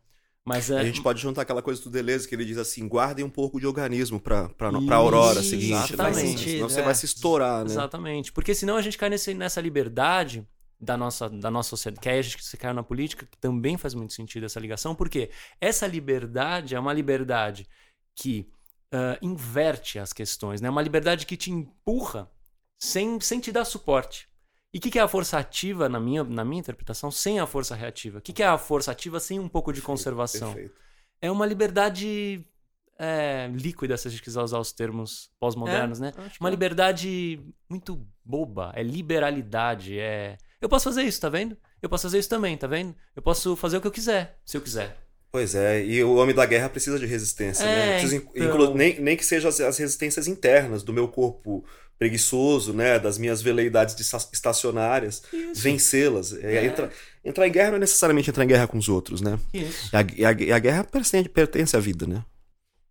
[0.46, 0.80] Mas é...
[0.80, 3.60] A gente pode juntar aquela coisa do Deleuze que ele diz assim: guardem um pouco
[3.60, 5.72] de organismo para a aurora seguinte.
[5.72, 5.86] Né?
[5.86, 6.46] Exatamente.
[6.46, 6.52] Né?
[6.54, 6.84] Senão você é.
[6.84, 7.72] vai se estourar, né?
[7.72, 8.32] Exatamente.
[8.32, 10.48] Porque senão a gente cai nesse, nessa liberdade
[10.80, 13.76] da nossa, da nossa sociedade, que aí a gente se caiu na política, que também
[13.78, 17.68] faz muito sentido essa ligação, porque essa liberdade é uma liberdade
[18.14, 18.48] que
[18.94, 20.68] uh, inverte as questões, né?
[20.68, 22.30] É uma liberdade que te empurra
[22.78, 24.30] sem, sem te dar suporte.
[24.76, 27.48] E o que, que é a força ativa, na minha, na minha interpretação, sem a
[27.48, 28.18] força reativa?
[28.18, 30.52] O que, que é a força ativa sem um pouco de conservação?
[30.52, 30.76] Perfeito.
[31.22, 32.46] É uma liberdade
[33.00, 36.12] é, líquida, se a gente quiser usar os termos pós-modernos, né?
[36.18, 36.52] Acho que Uma é.
[36.52, 40.38] liberdade muito boba, é liberalidade, é...
[40.60, 41.56] Eu posso fazer isso, tá vendo?
[41.82, 42.94] Eu posso fazer isso também, tá vendo?
[43.16, 45.05] Eu posso fazer o que eu quiser, se eu quiser.
[45.36, 47.92] Pois é, e o homem da guerra precisa de resistência, É, né?
[48.00, 48.74] Precisa, in- então.
[48.74, 51.66] nem, nem que sejam as, as resistências internas do meu corpo
[52.00, 52.98] preguiçoso, né?
[52.98, 55.22] Das minhas veleidades de esta- estacionárias,
[55.54, 56.32] vencê-las.
[56.34, 56.66] É, É.
[56.68, 56.90] Entrar,
[57.24, 59.38] entrar em guerra não é necessariamente entrar em guerra com os outros, né?
[59.54, 59.90] Isso.
[59.92, 62.24] E a, e a- e a guerra pertence, pertence à vida, né?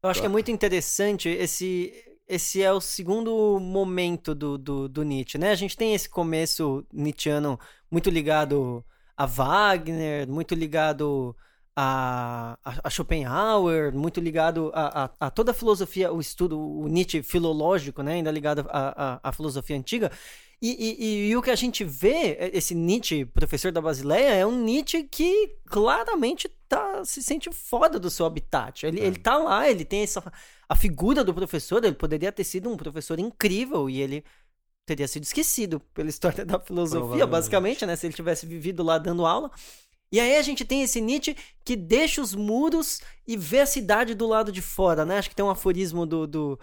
[0.02, 1.94] Eu acho que é muito interessante esse.
[2.28, 5.50] Esse é o segundo momento do, do, do Nietzsche, né?
[5.50, 7.58] A gente tem esse começo nietzschiano
[7.90, 8.84] muito ligado
[9.16, 11.34] a Wagner, muito ligado
[11.76, 17.22] a, a, Schopenhauer, muito ligado a, a, a toda a filosofia, o estudo, o Nietzsche
[17.22, 18.14] filológico, né?
[18.14, 20.10] Ainda ligado à filosofia antiga.
[20.62, 24.46] E, e- e- o que a gente vê, é- esse Nietzsche, professor da Basileia, é
[24.46, 28.86] um Nietzsche que claramente tá, se sente fora do seu habitat.
[28.86, 29.04] Ele, É.
[29.06, 30.22] ele tá lá, ele tem essa,
[30.68, 34.24] a figura do professor, ele poderia ter sido um professor incrível e ele
[34.86, 37.96] teria sido esquecido pela história da filosofia, basicamente, né?
[37.96, 39.50] Se ele tivesse vivido lá dando aula.
[40.14, 44.14] E aí a gente tem esse Nietzsche que deixa os muros e vê a cidade
[44.14, 45.18] do lado de fora, né?
[45.18, 46.60] Acho que tem um aforismo do, do,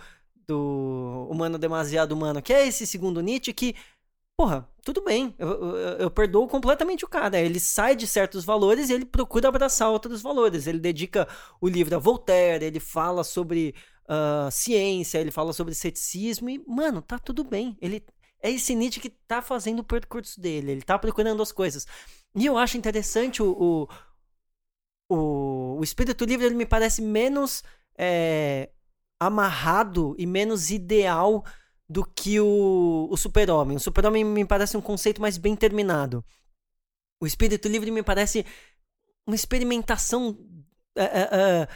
[0.47, 3.75] do Humano Demasiado Humano, que é esse segundo Nietzsche que,
[4.37, 7.37] porra, tudo bem, eu, eu, eu perdoo completamente o cara.
[7.41, 10.65] Ele sai de certos valores e ele procura abraçar outros valores.
[10.65, 11.27] Ele dedica
[11.59, 13.75] o livro a Voltaire, ele fala sobre
[14.07, 17.77] ah, ciência, ele fala sobre ceticismo e, mano, tá tudo bem.
[17.81, 18.01] Ele
[18.41, 21.85] é esse Nietzsche que tá fazendo o percurso dele, ele tá procurando as coisas.
[22.35, 23.87] E eu acho interessante o,
[25.09, 27.63] o, o, o espírito livre, ele me parece menos
[27.97, 28.69] é,
[29.19, 31.43] amarrado e menos ideal
[31.89, 33.75] do que o, o super-homem.
[33.75, 36.23] O super-homem me parece um conceito mais bem terminado.
[37.19, 38.45] O espírito livre me parece
[39.27, 40.37] uma experimentação
[40.95, 41.67] é, é, é,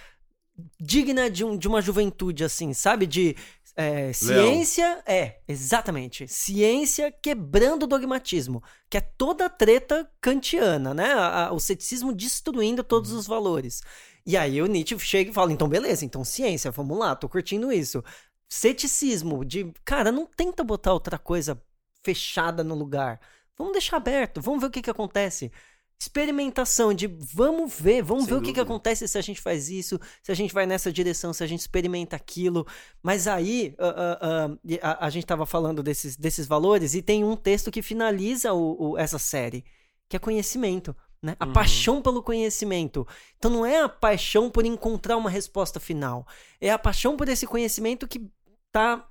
[0.79, 3.05] digna de, um, de uma juventude, assim, sabe?
[3.05, 3.35] De
[3.75, 5.03] é, ciência.
[5.05, 6.27] É, exatamente.
[6.27, 8.63] Ciência quebrando o dogmatismo.
[8.89, 11.13] Que é toda a treta kantiana, né?
[11.13, 13.81] A- a- o ceticismo destruindo todos os valores.
[14.25, 17.71] E aí o Nietzsche chega e fala: então beleza, então ciência, vamos lá, tô curtindo
[17.71, 18.03] isso.
[18.49, 21.61] Ceticismo, de cara, não tenta botar outra coisa
[22.03, 23.19] fechada no lugar.
[23.57, 25.51] Vamos deixar aberto, vamos ver o que, que acontece.
[25.99, 28.63] Experimentação de vamos ver, vamos Sem ver o que, que dúvida.
[28.73, 31.61] acontece se a gente faz isso, se a gente vai nessa direção, se a gente
[31.61, 32.65] experimenta aquilo.
[33.01, 37.23] Mas aí ah, ah, e a, a gente tava falando desses, desses valores e tem
[37.23, 39.63] um texto que finaliza o, o- essa série,
[40.09, 40.95] que é conhecimento.
[41.23, 41.35] Né?
[41.39, 41.53] A Uhum.
[41.53, 43.07] paixão pelo conhecimento.
[43.37, 46.27] Então não é a paixão por encontrar uma resposta final.
[46.61, 48.29] É a paixão por esse conhecimento que
[48.71, 49.07] tá.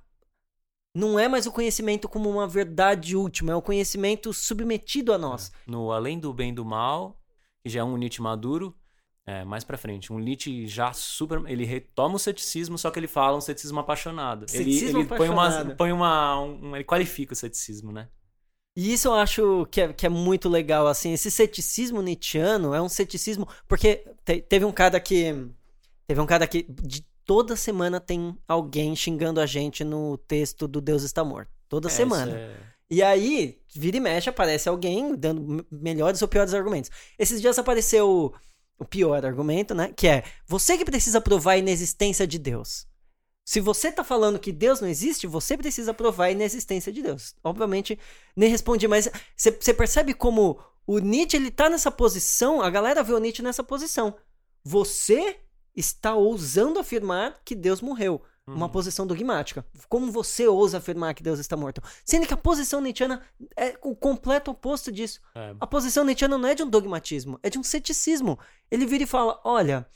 [0.95, 5.51] Não é mais o conhecimento como uma verdade última, é o conhecimento submetido a nós.
[5.67, 7.19] No Além do Bem e do Mal,
[7.61, 8.73] que já é um Nietzsche maduro,
[9.27, 11.41] é, mais pra frente, um Nietzsche já super.
[11.47, 14.43] Ele retoma o ceticismo, só que ele fala um ceticismo apaixonado.
[14.43, 15.65] Ele- Ceticismo ele, põe uma.
[15.75, 18.07] Põe uma um- ele qualifica o ceticismo, né?
[18.77, 22.81] E isso eu acho que é, que é muito legal, assim, esse ceticismo nietzschiano é
[22.81, 25.33] um ceticismo, porque te- teve um cara que,
[26.05, 30.79] teve um cara que, de, toda semana tem alguém xingando a gente no texto do
[30.79, 32.31] Deus está morto, toda É, semana.
[32.37, 36.91] é- E aí, vira e mexe, aparece alguém dando me- melhores ou piores argumentos.
[37.17, 38.31] Esses dias apareceu
[38.79, 39.91] o, pior argumento, né?
[39.95, 42.85] Que é, você que precisa provar a inexistência de Deus.
[43.43, 47.35] Se você tá falando que Deus não existe, você precisa provar a inexistência de Deus.
[47.43, 47.97] Obviamente,
[48.35, 53.01] nem respondi, mas você você percebe como o Nietzsche, ele tá nessa posição, a galera
[53.03, 54.15] vê o Nietzsche nessa posição.
[54.63, 55.37] Você
[55.75, 58.21] está ousando afirmar que Deus morreu.
[58.47, 58.71] Uma Uhum.
[58.71, 59.65] posição dogmática.
[59.89, 61.81] Como você ousa afirmar que Deus está morto?
[62.05, 63.23] Sendo que a posição nietzschiana
[63.57, 65.19] é o completo oposto disso.
[65.33, 68.37] é, A posição nietzschiana não é de um dogmatismo, é de um ceticismo.
[68.69, 69.87] Ele vira e fala: olha,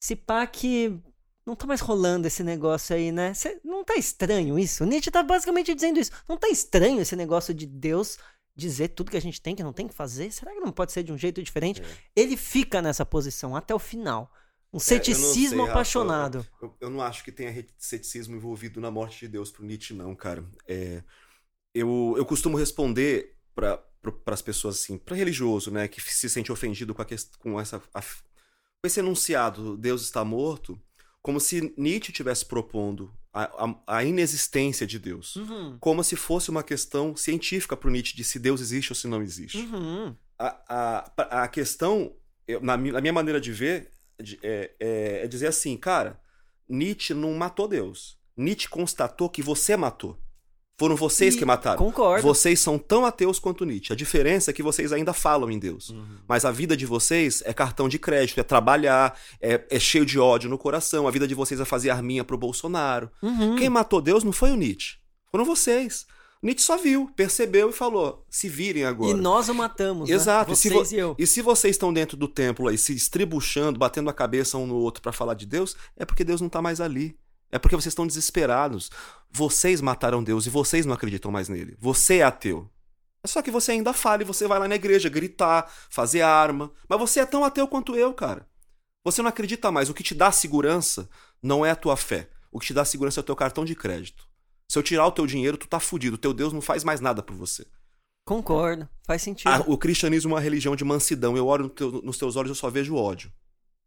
[0.00, 0.96] se pá que
[1.44, 3.34] não tá mais rolando esse negócio aí, né?
[3.34, 4.84] Cê- não tá estranho isso?
[4.84, 6.12] O Nietzsche tá basicamente dizendo isso.
[6.28, 8.16] Não tá estranho esse negócio de Deus
[8.54, 10.30] dizer tudo que a gente tem, que não tem que fazer?
[10.32, 11.82] Será que não pode ser de um jeito diferente?
[12.14, 14.30] Ele fica nessa posição até o final.
[14.76, 16.46] Um É, eu não ceticismo Rafa, apaixonado.
[16.60, 20.14] Eu, eu não acho que tenha ceticismo envolvido na morte de Deus pro Nietzsche, não,
[20.14, 20.44] cara.
[20.68, 21.02] É,
[21.74, 23.82] eu, eu costumo responder para
[24.26, 27.06] as pessoas assim, para religioso, né, que se sente ofendido com, a
[27.38, 30.80] com, essa, a- com esse enunciado, Deus está morto,
[31.22, 35.36] como se Nietzsche estivesse propondo a, a, a inexistência de Deus.
[35.36, 35.76] Uhum.
[35.80, 39.22] Como se fosse uma questão científica pro Nietzsche de se Deus existe ou se não
[39.22, 40.14] existe Uhum.
[40.38, 42.14] a, a, a questão,
[42.46, 43.90] eu- na, na minha maneira de ver,
[44.42, 46.20] é, é- é dizer assim, cara,
[46.68, 48.16] Nietzsche não matou Deus.
[48.36, 50.18] Nietzsche constatou que você matou.
[50.78, 51.78] Foram vocês E que mataram.
[51.78, 52.22] Concordo.
[52.22, 53.94] Vocês são tão ateus quanto Nietzsche.
[53.94, 55.88] A diferença é que vocês ainda falam em Deus.
[55.88, 56.18] Uhum.
[56.28, 60.18] Mas a vida de vocês é cartão de crédito, é trabalhar, é, é cheio de
[60.18, 61.08] ódio no coração.
[61.08, 63.10] A vida de vocês é fazer arminha pro Bolsonaro.
[63.22, 63.56] Uhum.
[63.56, 64.98] Quem matou Deus não foi o Nietzsche.
[65.30, 66.06] Foram vocês.
[66.42, 69.16] Nietzsche só viu, percebeu e falou: se virem agora.
[69.16, 70.08] E nós o matamos.
[70.10, 70.50] Exato.
[70.50, 70.54] Né?
[70.54, 71.16] E se Vocês vo- e eu.
[71.18, 74.76] E se vocês estão dentro do templo aí, se estribuchando, batendo a cabeça um no
[74.76, 77.18] outro pra falar de Deus, é porque Deus não tá mais ali.
[77.50, 78.90] É porque vocês estão desesperados.
[79.30, 81.76] Vocês mataram Deus e vocês não acreditam mais nele.
[81.78, 82.68] Você é ateu.
[83.22, 86.70] É só que você ainda fala e você vai lá na igreja gritar, fazer arma.
[86.88, 88.46] Mas você é tão ateu quanto eu, cara.
[89.04, 89.88] Você não acredita mais.
[89.88, 91.08] O que te dá segurança
[91.42, 92.28] não é a tua fé.
[92.50, 94.25] O que te dá segurança é o teu cartão de crédito.
[94.68, 96.16] Se eu tirar o teu dinheiro, tu tá fudido.
[96.16, 97.66] O teu Deus não faz mais nada por você.
[98.24, 98.88] Concordo.
[99.06, 99.48] Faz sentido.
[99.48, 101.36] Ah, o cristianismo é uma religião de mansidão.
[101.36, 103.32] Eu olho no teu- nos teus olhos, eu só vejo ódio.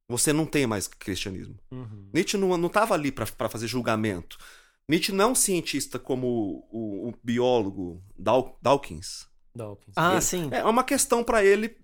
[0.09, 1.59] Você não tem mais cristianismo.
[1.69, 2.09] Uhum.
[2.13, 4.37] Nietzsche não, não tava ali pra pra fazer julgamento.
[4.87, 9.27] Nietzsche não é um cientista como o, o- o biólogo Daw- Dawkins.
[9.53, 9.93] Dawkins.
[9.97, 10.47] ah, ele- sim.
[10.51, 11.75] É uma questão pra ele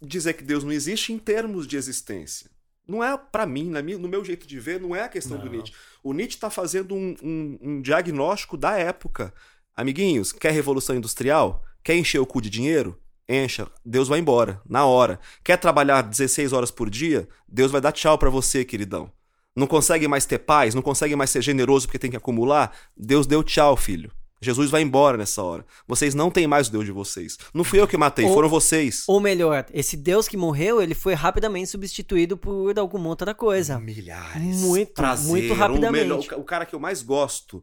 [0.00, 2.50] dizer que Deus não existe em termos de existência.
[2.86, 5.52] Não é pra mim, no meu jeito de ver, não é a questão do Não.
[5.52, 5.72] Nietzsche.
[6.02, 9.32] O Nietzsche tá fazendo um, um- um diagnóstico da época.
[9.74, 11.64] Amiguinhos, quer revolução industrial?
[11.82, 12.98] Quer encher o cu de dinheiro?
[13.28, 13.66] Encha.
[13.84, 15.18] Deus vai embora, na hora.
[15.42, 17.26] Quer trabalhar 16 horas por dia?
[17.48, 19.10] Deus vai dar tchau pra você, queridão.
[19.56, 20.74] Não consegue mais ter paz?
[20.74, 22.76] Não consegue mais ser generoso porque tem que acumular?
[22.96, 24.10] Deus deu tchau, filho.
[24.44, 25.64] Jesus vai embora nessa hora.
[25.88, 27.36] Vocês não têm mais o Deus de vocês.
[27.52, 29.04] Não fui eu que matei, Ou- foram vocês.
[29.08, 33.78] Ou melhor, esse Deus que morreu, ele foi rapidamente substituído por alguma outra coisa.
[33.80, 34.60] Milhares.
[34.60, 36.02] Muito, muito o rapidamente.
[36.02, 37.62] melhor- o cara que eu mais gosto,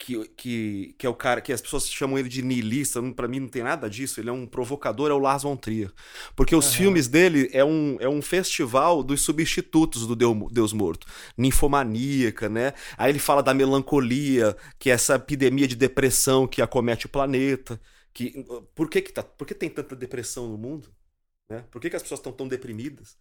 [0.00, 3.40] que, que, que é o cara que as pessoas chamam ele de niilista, pra mim
[3.40, 5.92] não tem nada disso, ele é um provocador, é o Lars von Trier.
[6.34, 6.74] Porque os Aham.
[6.74, 11.06] filmes dele é um, é um festival dos substitutos do Deu- Deus Morto.
[11.36, 12.72] Ninfomaníaca, né?
[12.96, 17.80] Aí ele fala da melancolia, que é essa epidemia de depressão que acomete o planeta.
[18.12, 20.88] Que, por, que, que, tá, por que tem tanta depressão no mundo?
[21.50, 21.64] Né?
[21.70, 23.18] Por que, que as pessoas estão tão deprimidas?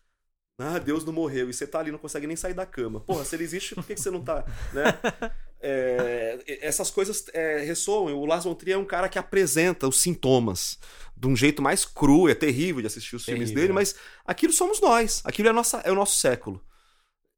[0.60, 1.50] Ah, Deus não morreu.
[1.50, 3.00] E você tá ali, não consegue nem sair da cama.
[3.00, 4.84] Porra, se ele existe, por que, que você não tá, né?
[5.62, 8.15] É, essas coisas é, ressoam.
[8.15, 10.80] O Lars von Trier é um cara que apresenta os sintomas
[11.17, 12.30] de um jeito mais cru.
[12.30, 13.63] É terrível de assistir os filmes Terrível.
[13.63, 13.93] dele, mas
[14.26, 15.22] aquilo somos nós.
[15.26, 16.63] Aquilo é, nossa, é o nosso século.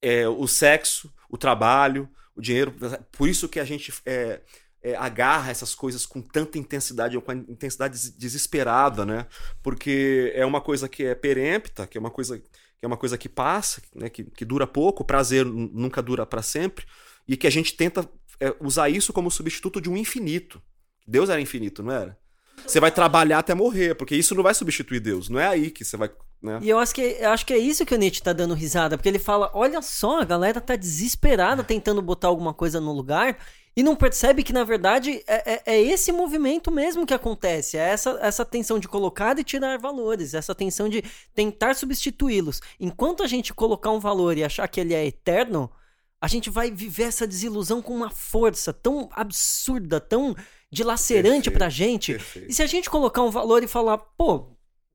[0.04, 2.72] É, o sexo, o trabalho, o dinheiro.
[3.12, 4.42] Por isso que a gente é,
[4.84, 9.26] é, agarra essas coisas com tanta intensidade, ou com a intensidade des- desesperada, né?
[9.64, 12.40] Porque é uma coisa que é perempta, que é uma coisa
[12.82, 14.10] que é uma coisa que passa, né?
[14.10, 16.84] que, que dura pouco, o prazer nunca dura para sempre,
[17.28, 20.60] e que a gente tenta é, usar isso como substituto de um infinito.
[21.08, 22.18] Deus era infinito, não era?
[22.66, 25.30] Você vai trabalhar até morrer, porque isso não vai substituir Deus.
[25.30, 26.10] Não é aí que você vai.
[26.42, 26.60] Né?
[26.62, 28.98] E eu acho que, eu acho que é isso que o Nietzsche tá dando risada,
[28.98, 33.38] porque ele fala: olha só, a galera tá desesperada tentando botar alguma coisa no lugar
[33.76, 37.78] e não percebe que, na verdade, é, é- é esse movimento mesmo que acontece.
[37.78, 42.60] É essa, essa tensão de colocar e tirar valores, essa tensão de tentar substituí-los.
[42.80, 45.72] Enquanto a gente colocar um valor e achar que ele é eterno,
[46.20, 50.36] a gente vai viver essa desilusão com uma força tão absurda, tão
[50.72, 52.12] dilacerante Perfeito, pra gente.
[52.14, 52.52] Perfeito.
[52.52, 54.50] E se a gente colocar um valor e falar, pô,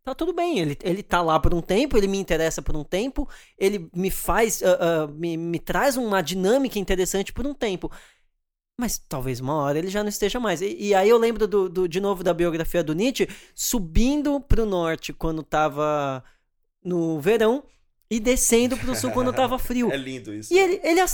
[0.07, 2.85] tá tudo bem, ele, ele tá lá por um tempo, ele me interessa por um
[2.85, 7.91] tempo, ele me faz, ah, ah, me, me traz uma dinâmica interessante por um tempo.
[8.79, 10.61] Mas talvez uma hora ele já não esteja mais.
[10.63, 14.67] E, e aí eu lembro do, do- de novo da biografia do Nietzsche, subindo pro
[14.67, 16.23] norte quando tava
[16.85, 17.65] no verão
[18.09, 19.91] e descendo pro sul quando tava frio.
[19.93, 20.55] É lindo isso.
[20.55, 21.07] E ele, ele é-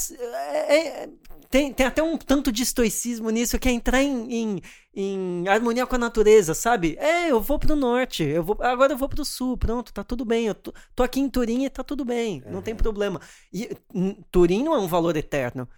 [1.05, 1.09] é-
[1.53, 4.63] tem, tem até um tanto de estoicismo nisso, que é entrar em, em,
[4.95, 6.97] em harmonia com a natureza, sabe?
[6.99, 10.25] É, eu vou pro norte, eu vou, agora eu vou pro sul, pronto, tá tudo
[10.25, 10.47] bem.
[10.47, 13.21] Eu tô, tô aqui em Turim e tá tudo bem, não tem problema.
[13.53, 13.69] E
[14.31, 15.69] Turim não é um valor eterno,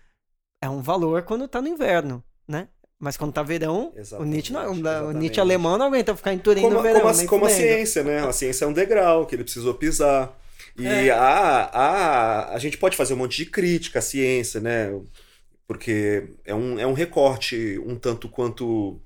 [0.62, 2.68] é um valor quando tá no inverno, né?
[2.96, 5.18] Mas quando tá verão, o Nietzsche, não, o exatamente.
[5.18, 7.00] Nietzsche alemão não aguenta ficar em Turim como, no verão.
[7.00, 8.20] como a, como a ciência, né?
[8.20, 10.32] A ciência é um degrau que ele precisou pisar.
[10.78, 11.10] E É.
[11.10, 14.88] a, a, a gente pode fazer um monte de crítica à ciência, né?
[15.66, 19.00] Porque é um, é um recorte um tanto quanto.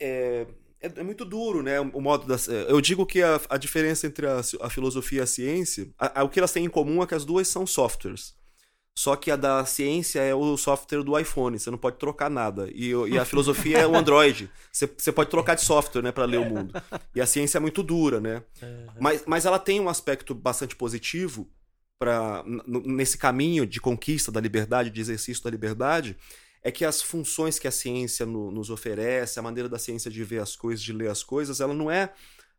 [0.00, 0.46] É,
[0.80, 1.80] é, é muito duro, né?
[1.80, 2.36] O modo da,
[2.68, 6.28] eu digo que a, a diferença entre a, a filosofia e a ciência, a- o
[6.28, 8.34] que elas têm em comum é que as duas são softwares.
[8.98, 12.68] Só que a da ciência é o software do iPhone, você não pode trocar nada.
[12.72, 14.50] E, e a filosofia é o Android.
[14.72, 16.74] Você, você pode trocar de software, né, para ler o mundo.
[17.14, 18.42] E a ciência é muito dura, né?
[18.98, 21.48] Mas, mas ela tem um aspecto bastante positivo
[22.66, 26.16] nesse caminho de conquista da liberdade, de exercício da liberdade,
[26.62, 30.22] é que as funções que a ciência no- nos oferece, a maneira da ciência de
[30.24, 32.12] ver as coisas, de ler as coisas, ela não é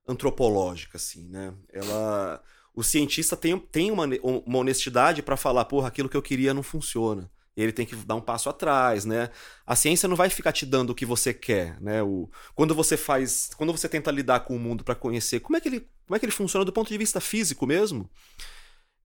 [0.07, 1.53] antropológica, assim, né?
[1.71, 2.41] Ela,
[2.73, 6.63] o cientista tem, tem uma, uma honestidade para falar, porra, aquilo que eu queria não
[6.63, 7.29] funciona.
[7.55, 9.29] ele tem que dar um passo atrás, né?
[9.65, 12.01] A ciência não vai ficar te dando o que você quer, né?
[12.03, 15.61] O, quando você faz, quando você tenta lidar com o mundo para conhecer como é
[15.61, 18.09] que ele, como é que ele funciona do ponto de vista físico mesmo,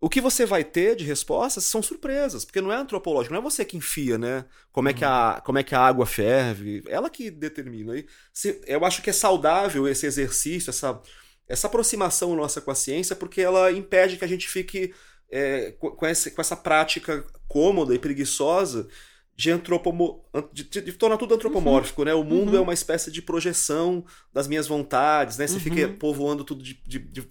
[0.03, 3.42] o que você vai ter de respostas são surpresas, porque não é antropológico, não é
[3.42, 4.44] você que enfia, né?
[4.72, 7.96] Como é que a, como é que a água ferve, ela que determina.
[7.96, 11.00] E se, eu acho que é saudável esse exercício, essa
[11.48, 14.94] essa aproximação nossa com a ciência, porque ela impede que a gente fique
[15.30, 18.88] é, com, essa, com essa prática cômoda e preguiçosa
[19.36, 22.07] de, antropomo, de, de, de tornar tudo antropomórfico, uhum.
[22.07, 22.14] né?
[22.14, 22.59] O mundo é uhum.
[22.59, 25.46] é uma espécie de projeção das minhas vontades, né?
[25.46, 25.61] Você uhum.
[25.61, 27.28] fica povoando tudo de, de, de,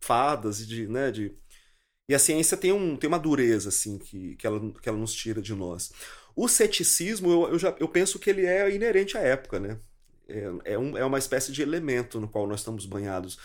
[0.00, 1.10] fadas e de, né?
[1.10, 1.32] De...
[2.10, 5.14] E a ciência tem, um, tem uma dureza, assim, que, que, ela, que ela nos
[5.14, 5.92] tira de nós.
[6.34, 9.78] O ceticismo, eu, eu, já, eu penso que ele é inerente à época, né?
[10.28, 13.38] É, é, um, é uma espécie de elemento no qual nós estamos banhados.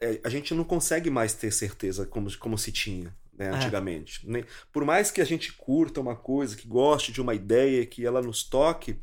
[0.00, 3.48] É, a gente não consegue mais ter certeza como, como se tinha né, é.
[3.48, 4.24] antigamente.
[4.32, 4.44] É.
[4.72, 8.22] Por mais que a gente curta uma coisa, que goste de uma ideia, que ela
[8.22, 8.96] nos toque,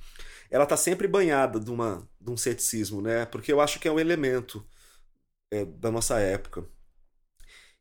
[0.49, 3.25] ela está sempre banhada de, uma, de um ceticismo, né?
[3.25, 4.65] Porque eu acho que é um elemento
[5.51, 6.65] é, da nossa época.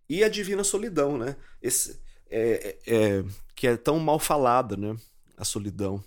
[0.08, 1.36] E a divina solidão, né?
[1.62, 2.00] Esse,
[2.30, 3.24] é, é, é
[3.54, 4.96] que é tão mal falada, né?
[5.36, 6.02] A solidão.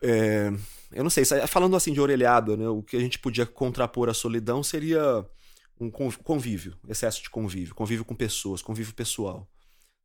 [0.00, 2.68] eu não sei, falando assim de orelhada, né?
[2.68, 5.26] O que a gente podia contrapor à solidão seria
[5.78, 9.48] um convívio, excesso de convívio, convívio com pessoas, convívio pessoal.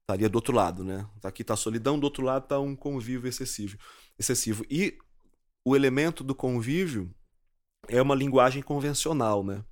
[0.01, 1.07] Estaria do outro lado, né?
[1.23, 3.77] Aqui está a solidão, do outro lado está um convívio excessivo,
[4.17, 4.65] excessivo.
[4.69, 4.97] E
[5.65, 7.13] o elemento do convívio
[7.87, 9.63] é uma linguagem convencional, né?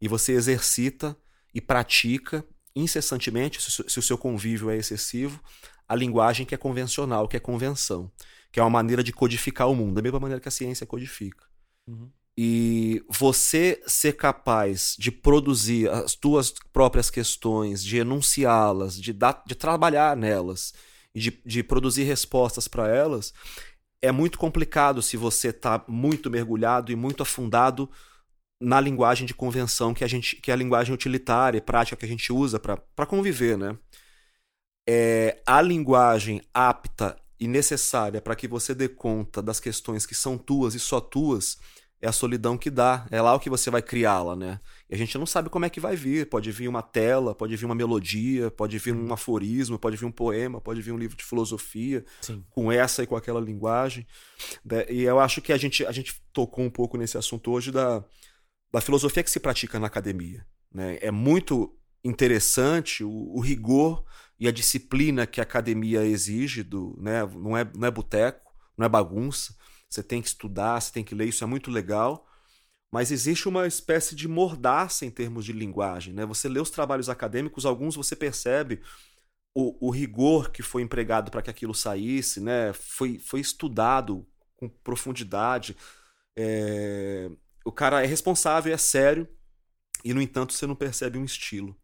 [0.00, 1.16] E você exercita
[1.54, 2.44] e pratica
[2.76, 5.42] incessantemente, se o seu convívio é excessivo,
[5.88, 8.12] a linguagem que é convencional, que é convenção,
[8.52, 11.46] que é uma maneira de codificar o mundo, da mesma maneira que a ciência codifica.
[11.88, 12.10] Uhum.
[12.38, 19.14] E você ser capaz de produzir as tuas próprias questões, de enunciá-las, de,
[19.46, 20.74] de trabalhar nelas
[21.14, 23.32] e de, de produzir respostas para elas,
[24.02, 27.90] é muito complicado se você está muito mergulhado e muito afundado
[28.60, 32.04] na linguagem de convenção que a gente que é a linguagem utilitária e prática que
[32.04, 33.76] a gente usa para conviver, né?
[34.88, 40.38] É, a linguagem apta e necessária para que você dê conta das questões que são
[40.38, 41.58] tuas e só tuas
[42.00, 43.06] é a solidão que dá.
[43.10, 44.60] É lá o que você vai criá-la, né?
[44.88, 46.28] E a gente não sabe como é que vai vir.
[46.28, 50.12] Pode vir uma tela, pode vir uma melodia, pode vir um aforismo, pode vir um
[50.12, 52.44] poema, pode vir um livro de filosofia Sim.
[52.50, 54.06] com essa e com aquela linguagem.
[54.64, 54.84] Né?
[54.90, 58.04] E eu acho que a gente, a gente tocou um pouco nesse assunto hoje da,
[58.72, 60.46] da filosofia que se pratica na academia.
[60.72, 60.98] Né?
[61.00, 64.04] É muito interessante o, o rigor
[64.38, 67.24] e a disciplina que a academia exige, do, né?
[67.26, 69.54] não é, não é boteco, não é bagunça
[69.88, 72.26] você tem que estudar, você tem que ler, isso é muito legal.
[72.92, 76.14] Mas existe uma espécie de mordaça em termos de linguagem.
[76.14, 76.24] Né?
[76.26, 78.80] Você lê os trabalhos acadêmicos, alguns você percebe
[79.54, 82.72] o, o rigor que foi empregado para que aquilo saísse, né?
[82.72, 85.76] foi, foi estudado com profundidade.
[86.36, 87.30] É...
[87.66, 89.28] O cara é responsável, é sério,
[90.04, 91.76] e no entanto você não percebe um estilo.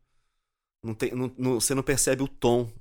[0.80, 2.72] Não tem, não, não, você não percebe o tom,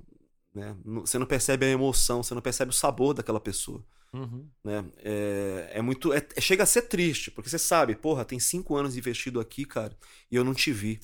[0.54, 0.76] né?
[0.84, 3.84] você não percebe a emoção, você não percebe o sabor daquela pessoa.
[4.12, 4.48] Uhum.
[4.62, 4.84] Né?
[4.98, 6.12] É, é muito.
[6.12, 9.98] É, chega a ser triste, porque você sabe, porra, tem cinco anos investido aqui, cara,
[10.30, 11.00] e eu não te vi.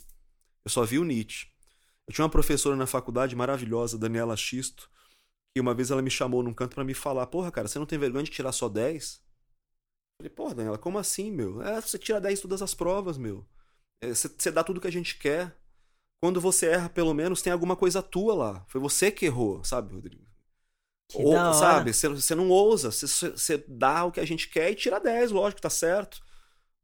[0.65, 1.49] Eu só vi o Nietzsche.
[2.07, 4.89] Eu tinha uma professora na faculdade maravilhosa, Daniela Xisto,
[5.53, 7.87] que uma vez ela me chamou num canto para me falar: Porra, cara, você não
[7.87, 9.21] tem vergonha de tirar só 10?
[10.19, 11.63] Falei, porra, Daniela, como assim, meu?
[11.63, 13.47] É, você tira 10 em todas as provas, meu.
[14.01, 15.57] É, você, você dá tudo que a gente quer.
[16.21, 18.65] Quando você erra, pelo menos, tem alguma coisa tua lá.
[18.69, 20.27] Foi você que errou, sabe, Rodrigo?
[21.15, 25.31] Ou, sabe, você não ousa, você dá o que a gente quer e tira 10,
[25.31, 26.21] lógico, tá certo.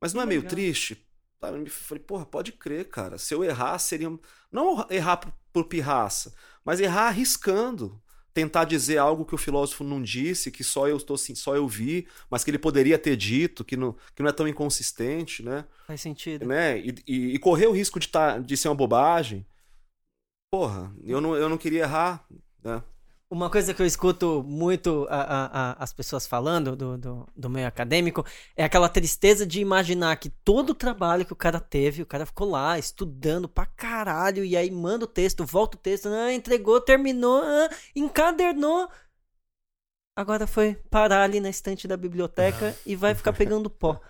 [0.01, 1.07] Mas não é meio triste?
[1.43, 3.19] Eu falei, porra, pode crer, cara.
[3.19, 4.09] Se eu errar, seria.
[4.51, 5.19] Não errar
[5.53, 8.03] por pirraça, mas errar arriscando.
[8.35, 11.69] Tentar dizer algo que o filósofo não disse, que só eu estou assim, só eu
[11.69, 15.65] vi, mas que ele poderia ter dito, que não, que não é tão inconsistente, né?
[15.87, 16.45] Faz sentido.
[16.45, 16.81] Né?
[16.81, 19.47] E, e, e correr o risco de, tá, de ser uma bobagem.
[20.53, 22.27] Porra, eu não, eu não queria errar,
[22.63, 22.83] né?
[23.35, 27.51] Uma coisa que eu escuto muito a, a, a, as pessoas falando do, do, do,
[27.51, 28.25] meio acadêmico
[28.55, 32.25] é aquela tristeza de imaginar que todo o trabalho que o cara teve, o cara
[32.27, 36.81] ficou lá estudando pra caralho, e aí manda o texto, volta o texto, ah, entregou,
[36.81, 38.89] terminou, ah, encadernou.
[40.15, 44.01] Agora foi parar ali na estante da biblioteca e vai ficar pegando pó.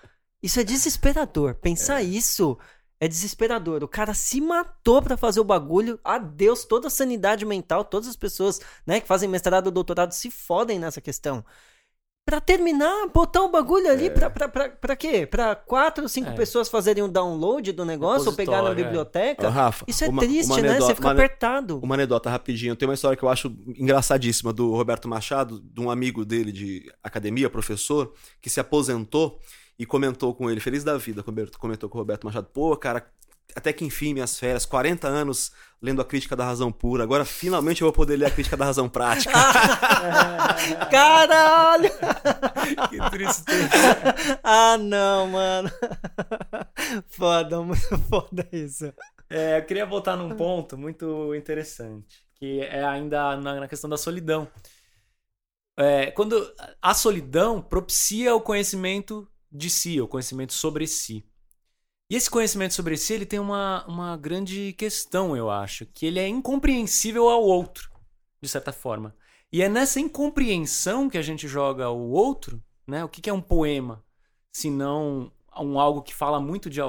[0.42, 1.54] Isso é desesperador.
[1.54, 2.04] Pensar é.
[2.04, 2.58] isso
[3.04, 3.84] é desesperador.
[3.84, 6.00] O cara se matou para fazer o bagulho.
[6.02, 10.30] Adeus, toda a sanidade mental, todas as pessoas, né, que fazem mestrado ou doutorado se
[10.30, 11.44] fodem nessa questão.
[12.26, 14.10] Pra terminar, botar o bagulho ali é.
[14.10, 15.26] pra, pra, pra, pra quê?
[15.26, 16.32] Pra quatro, cinco é.
[16.32, 18.74] pessoas fazerem um download do negócio ou pegar na é.
[18.74, 19.50] biblioteca?
[19.50, 20.80] Rafa, Isso é uma, triste, uma né?
[20.80, 21.78] Você fica uma, apertado.
[21.80, 22.74] Uma anedota rapidinho.
[22.74, 26.90] Tem uma história que eu acho engraçadíssima do Roberto Machado, de um amigo dele de
[27.02, 29.38] academia, professor, que se aposentou
[29.78, 31.24] e comentou com ele, feliz da vida,
[31.58, 33.10] comentou com o Roberto Machado, pô, cara,
[33.54, 37.04] até que enfim, minhas férias, 40 anos lendo a crítica da razão pura.
[37.04, 39.32] Agora finalmente eu vou poder ler a crítica da razão prática.
[40.90, 41.90] Caralho!
[42.90, 44.40] que tristeza.
[44.42, 45.70] ah, não, mano.
[47.08, 48.92] Foda, muito foda isso.
[49.28, 54.48] É, eu queria voltar num ponto muito interessante, que é ainda na, questão da solidão.
[55.76, 61.24] É, quando a solidão propicia o conhecimento de si, o conhecimento sobre si.
[62.10, 66.18] E esse conhecimento sobre si, ele tem uma, uma grande questão, eu acho, que ele
[66.18, 67.90] é incompreensível ao outro,
[68.42, 69.16] de certa forma.
[69.52, 73.04] E é nessa incompreensão que a gente joga o outro, né?
[73.04, 74.04] O que, que é um poema,
[74.52, 76.80] se não um algo que fala muito de,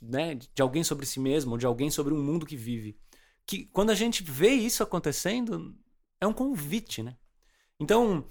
[0.00, 2.98] né, de alguém sobre si mesmo, ou de alguém sobre um mundo que vive.
[3.46, 5.76] Que quando a gente vê isso acontecendo,
[6.20, 7.16] é um convite, né?
[7.78, 8.24] Então,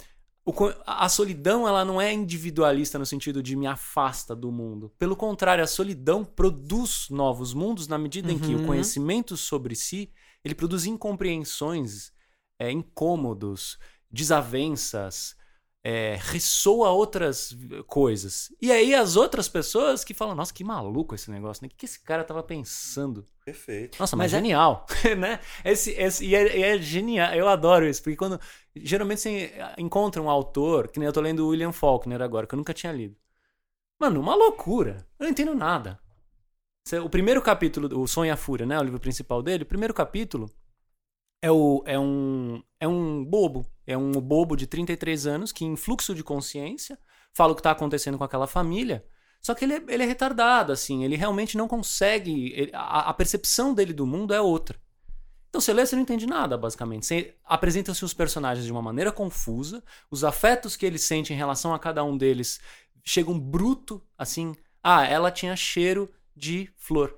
[0.86, 4.91] a solidão ela não é individualista no sentido de me afasta do mundo.
[4.97, 8.36] Pelo contrário, a solidão produz novos mundos na medida uhum.
[8.36, 8.68] em que o uhum.
[8.68, 10.12] conhecimento sobre si
[10.43, 12.12] ele produz incompreensões,
[12.60, 13.78] é, incômodos,
[14.12, 15.36] desavenças,
[15.84, 17.58] é, ressoa outras
[17.88, 18.54] coisas.
[18.62, 21.68] E aí as outras pessoas que falam, nossa, que maluco esse negócio, né?
[21.68, 23.26] O que, que esse cara tava pensando?
[23.44, 23.98] Perfeito.
[24.00, 24.86] Nossa, mas, mas é genial,
[25.18, 25.40] né?
[25.66, 28.40] Esse, esse, e é, é, genial, eu adoro isso, porque quando
[28.76, 32.58] geralmente você encontra um autor, que nem eu tô lendo William Faulkner agora, que eu
[32.58, 33.16] nunca tinha lido.
[34.00, 35.06] Mano, uma loucura.
[35.20, 36.00] Eu não entendo nada.
[37.04, 38.78] O primeiro capítulo, o Sonho e a Fúria, né?
[38.80, 40.50] O livro principal dele, o primeiro capítulo
[41.42, 43.66] é, o, é, um, é um bobo.
[43.86, 46.98] É um bobo de 33 anos que, em fluxo de consciência,
[47.34, 49.04] fala o que está acontecendo com aquela família.
[49.42, 51.04] Só que ele é, ele é retardado, assim.
[51.04, 52.54] Ele realmente não consegue.
[52.54, 54.80] Ele, a, a, percepção dele do mundo é outra.
[55.50, 57.36] Então você lê, você não entende nada, basicamente.
[57.44, 59.84] Apresentam-se os personagens de uma maneira confusa.
[60.10, 62.62] Os afetos que ele sente em relação a cada um deles
[63.04, 64.56] chegam bruto, assim.
[64.84, 67.18] Ah, ela tinha cheiro de flor.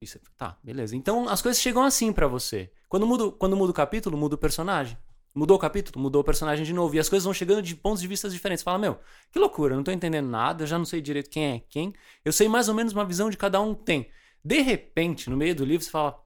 [0.00, 0.96] Isso, tá, beleza.
[0.96, 2.72] Então as coisas chegam assim para você.
[2.88, 4.96] Quando muda, quando muda o capítulo, muda o personagem.
[5.34, 6.96] Mudou o capítulo, mudou o personagem de novo.
[6.96, 8.64] E as coisas vão chegando de pontos de vista diferentes.
[8.64, 8.98] Fala, meu,
[9.30, 11.94] que loucura, não tô entendendo nada, eu já não sei direito quem é quem.
[12.24, 14.10] Eu sei mais ou menos uma visão de cada um tem.
[14.44, 16.18] De repente, no meio do livro, você fala,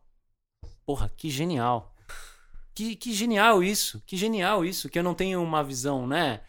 [0.86, 1.94] porra, que genial.
[2.74, 6.40] Que, que genial isso, que genial isso, que eu não tenho uma visão, né?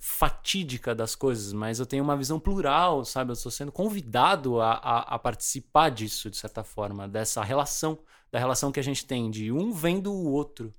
[0.00, 3.30] fatídica das coisas, mas eu tenho uma visão plural, sabe?
[3.30, 7.98] Eu estou sendo convidado a, a, a, participar disso, de certa forma, dessa relação,
[8.30, 10.74] da relação que a gente tem de um vendo o outro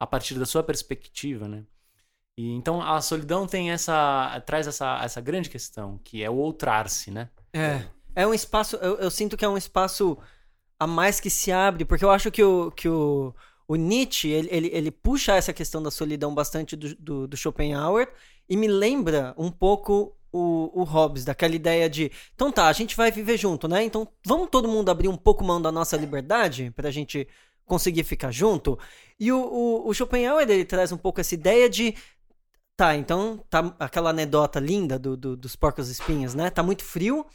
[0.00, 1.64] a partir da sua perspectiva, né?
[2.38, 7.10] E então a solidão tem essa traz essa, essa grande questão que é o outrar-se,
[7.10, 7.30] né?
[7.52, 7.84] É,
[8.14, 8.76] é um espaço.
[8.76, 10.16] Eu, eu sinto que é um espaço
[10.78, 13.34] a mais que se abre, porque eu acho que o que o
[13.68, 18.10] o Nietzsche, ele, ele, ele, puxa essa questão da solidão bastante do, do, do Schopenhauer
[18.48, 22.96] e me lembra um pouco o, o Hobbes, daquela ideia de, então tá, a gente
[22.96, 23.82] vai viver junto, né?
[23.84, 27.26] Então vamos todo mundo abrir um pouco mão da nossa liberdade pra gente
[27.64, 28.78] conseguir ficar junto.
[29.18, 31.94] E o, o, o Schopenhauer, ele traz um pouco essa ideia de,
[32.76, 36.50] tá, então tá aquela anedota linda do, do, dos porcos espinhos, né?
[36.50, 37.26] Tá muito frio,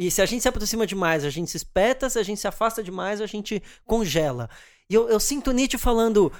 [0.00, 2.48] e se a gente se aproxima demais, a gente se espeta, se a gente se
[2.48, 4.48] afasta demais, a gente congela.
[4.88, 6.32] E eu, eu sinto Nietzsche falando: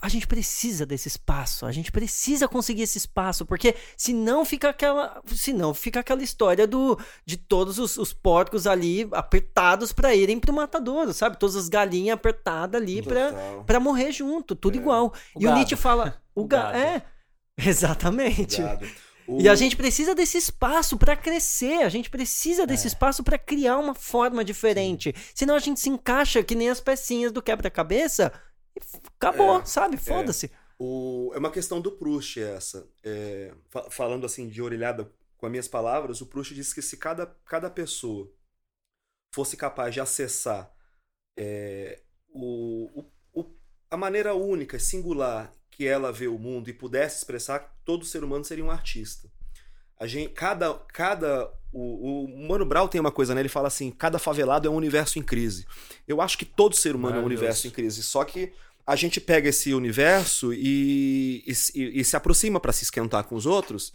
[0.00, 5.22] a gente precisa desse espaço, a gente precisa conseguir esse espaço, porque senão fica aquela,
[5.34, 10.52] senão fica aquela história do de todos os, os porcos ali apertados para irem pro
[10.52, 11.38] matadouro, sabe?
[11.38, 14.80] Todas as galinhas apertadas ali para morrer junto, tudo é.
[14.80, 15.12] igual.
[15.34, 15.54] O e gado.
[15.54, 16.76] o Nietzsche fala, o, o gado.
[16.76, 17.02] é,
[17.56, 18.60] exatamente.
[19.26, 19.40] O...
[19.40, 22.88] E a gente precisa desse espaço para crescer, a gente precisa desse é.
[22.88, 25.14] espaço para criar uma forma diferente.
[25.16, 25.32] Sim.
[25.34, 28.30] Senão a gente se encaixa que nem as pecinhas do quebra-cabeça
[28.76, 28.80] e
[29.16, 29.64] acabou, é.
[29.64, 29.96] sabe?
[29.96, 29.98] É.
[29.98, 30.46] Foda-se.
[30.46, 30.50] É.
[30.78, 31.32] O...
[31.34, 32.88] é uma questão do Proust essa.
[33.02, 33.54] É...
[33.90, 37.70] Falando assim de orelhada com as minhas palavras, o Proust diz que se cada, cada
[37.70, 38.30] pessoa
[39.34, 40.72] fosse capaz de acessar
[41.36, 43.44] é, o, o,
[43.90, 48.44] a maneira única, singular que ela vê o mundo e pudesse expressar, todo ser humano
[48.44, 49.28] seria um artista.
[49.98, 53.40] A gente, cada, cada o, o Mano Brown tem uma coisa, né?
[53.40, 55.66] Ele fala assim: cada favelado é um universo em crise.
[56.06, 58.02] Eu acho que todo ser humano é um universo em crise.
[58.02, 58.52] Só que
[58.86, 63.46] a gente pega esse universo e, e, e se aproxima para se esquentar com os
[63.46, 63.92] outros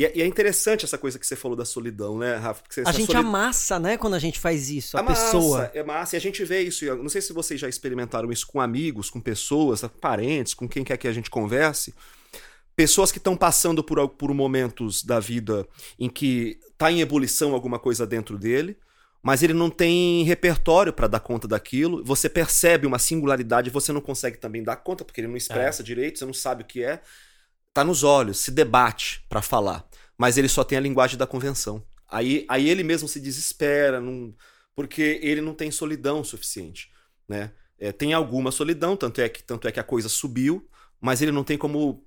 [0.00, 2.62] e é, e é, interessante essa coisa que você falou da solidão, né, Rafa?
[2.68, 3.26] Você, a gente solid...
[3.26, 5.70] amassa, né, quando a gente faz isso, a, a pessoa.
[5.74, 6.86] É massa, e a gente vê isso.
[6.96, 10.96] Não sei se vocês já experimentaram isso com amigos, com pessoas, parentes, com quem quer
[10.96, 11.94] que a gente converse.
[12.80, 15.68] Pessoas que estão passando por, por momentos da vida
[15.98, 18.74] em que está em ebulição alguma coisa dentro dele,
[19.22, 22.02] mas ele não tem repertório para dar conta daquilo.
[22.02, 25.84] Você percebe uma singularidade, você não consegue também dar conta, porque ele não expressa é.
[25.84, 27.02] direito, você não sabe o que é.
[27.74, 31.84] Tá nos olhos, se debate para falar, mas ele só tem a linguagem da convenção.
[32.08, 34.34] Aí, aí ele mesmo se desespera, não,
[34.74, 36.90] porque ele não tem solidão suficiente,
[37.28, 37.52] né?
[37.78, 40.66] É, tem alguma solidão, tanto é que tanto é que a coisa subiu,
[40.98, 42.06] mas ele não tem como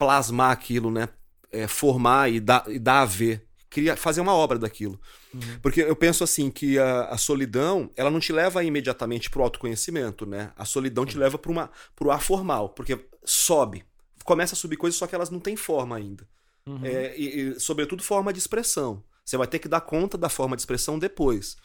[0.00, 1.10] plasmar aquilo, né?
[1.52, 5.00] É, formar e dar, e dar a ver queria fazer uma obra daquilo.
[5.32, 5.60] Uhum.
[5.62, 9.44] Porque eu penso assim que a, a, solidão, ela não te leva imediatamente para o
[9.44, 10.52] autoconhecimento, né?
[10.56, 13.84] A solidão te leva para uma pro ar formal, porque sobe,
[14.24, 16.26] começa a subir coisas só que elas não têm forma ainda.
[16.66, 16.84] Uhum.
[16.84, 19.04] É, e, e, sobretudo forma de expressão.
[19.24, 21.56] Você vai ter que dar conta da forma de expressão depois.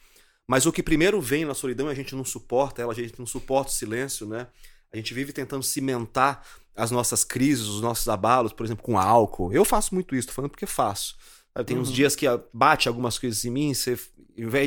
[0.48, 3.26] Mas o que primeiro vem na solidão, a gente não suporta ela, a gente não
[3.26, 4.48] suporta o silêncio, né?
[4.94, 6.46] A gente vive tentando cimentar
[6.76, 9.54] as nossas crises, os nossos abalos, por exemplo, com álcool.
[9.54, 11.16] Eu faço muito isso, tô falando porque faço.
[11.66, 11.84] Tem uhum.
[11.84, 13.98] uns dias que bate algumas coisas em mim, você,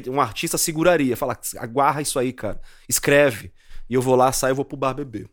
[0.09, 3.53] um artista seguraria, fala, aguarra isso aí, cara, escreve.
[3.91, 5.29] E eu vou lá, saio, vou pro bar beber.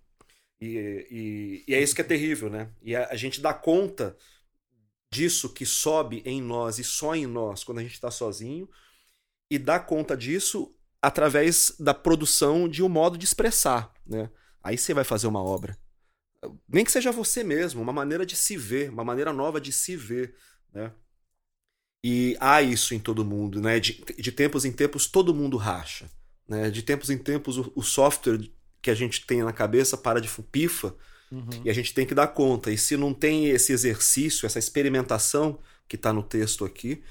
[0.59, 0.67] E,
[1.09, 2.69] e, e é isso que é terrível, né?
[2.81, 4.17] E a, a, gente dá conta
[5.11, 8.67] disso que sobe em nós e só em nós quando a gente está sozinho,
[9.49, 14.29] e dá conta disso através da produção de um modo de expressar, né?
[14.63, 15.77] Aí você vai fazer uma obra.
[16.67, 19.95] Nem que seja você mesmo, uma maneira de se ver, uma maneira nova de se
[19.95, 20.35] ver,
[20.73, 20.91] né?
[22.03, 23.79] E há isso em todo mundo, né?
[23.79, 26.09] De, de tempos em tempos todo mundo racha.
[26.47, 26.69] Né?
[26.69, 28.39] De tempos em tempos o, o software
[28.81, 30.95] que a gente tem na cabeça para de pifa
[31.31, 31.63] uhum.
[31.63, 32.71] e a gente tem que dar conta.
[32.71, 37.03] E se não tem esse exercício, essa experimentação que está no texto aqui,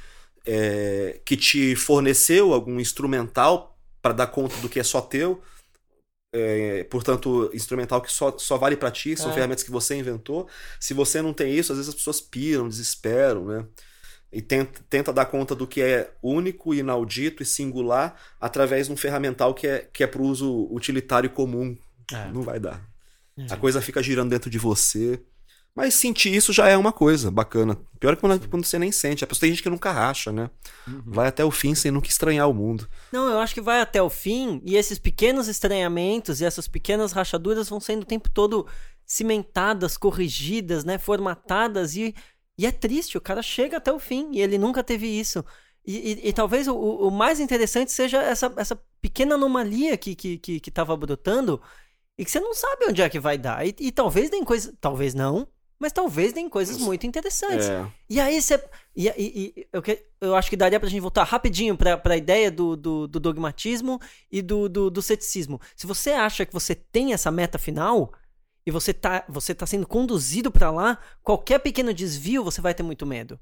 [0.47, 5.43] é, que te forneceu algum instrumental para dar conta do que é só teu,
[6.35, 9.35] é, portanto, instrumental que só, só vale para ti, são é.
[9.35, 10.49] ferramentas que você inventou.
[10.81, 13.65] Se você não tem isso, às vezes as pessoas piram, desesperam, né?
[14.35, 18.97] e tenta, tenta dar conta do que é único, inaudito e singular através de um
[18.97, 21.77] ferramental que é, que é para o uso utilitário comum.
[22.13, 22.33] É.
[22.33, 22.85] Não vai dar.
[23.39, 23.47] É.
[23.51, 25.23] A coisa fica girando dentro de você.
[25.75, 27.77] Mas sentir isso já é uma coisa bacana.
[27.99, 29.25] Pior é quando, quando você nem sente.
[29.25, 30.49] A pessoa tem gente que nunca racha, né?
[30.87, 31.03] Uhum.
[31.05, 32.89] Vai até o fim sem nunca estranhar o mundo.
[33.13, 37.11] Não, eu acho que vai até o fim e esses pequenos estranhamentos e essas pequenas
[37.11, 38.67] rachaduras vão sendo o tempo todo
[39.05, 40.97] cimentadas, corrigidas, né?
[40.97, 42.15] Formatadas e
[42.57, 45.45] e é triste, o cara chega até o fim e ele nunca teve isso.
[45.85, 50.39] E, e, e talvez o, o, mais interessante seja essa, essa pequena anomalia que, que,
[50.39, 51.61] que, que tava brotando
[52.17, 53.67] e que você não sabe onde é que vai dar.
[53.67, 54.73] E, e talvez nem coisa.
[54.81, 55.49] Talvez não,
[55.79, 57.69] mas talvez nem coisas muito interessantes.
[57.69, 57.87] É.
[58.09, 58.63] E aí você.
[58.95, 59.83] E, e, e, eu,
[60.21, 64.01] eu acho que daria pra gente voltar rapidinho pra, pra ideia do, do, do dogmatismo
[64.31, 65.61] e do, do, do ceticismo.
[65.77, 68.13] Se você acha que você tem essa meta final
[68.67, 72.83] e você tá, você tá sendo conduzido para lá, qualquer pequeno desvio você vai ter
[72.83, 73.39] muito medo.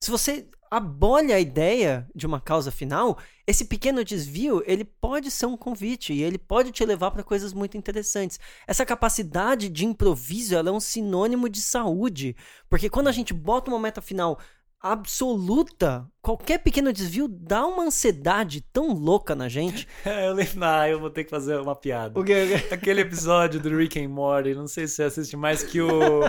[0.00, 5.46] Se você abole a ideia de uma causa final, esse pequeno desvio, ele pode ser
[5.46, 8.38] um convite e ele pode te levar para coisas muito interessantes.
[8.66, 12.36] Essa capacidade de improviso, ela é um sinônimo de saúde,
[12.68, 14.38] porque quando a gente bota uma meta final
[14.80, 19.88] absoluta, qualquer pequeno desvio dá uma ansiedade tão louca na gente.
[20.04, 22.20] É, eu lembro, ah, eu vou ter que fazer uma piada.
[22.70, 26.20] Aquele episódio do Rick and Morty, não sei se você assiste mais que o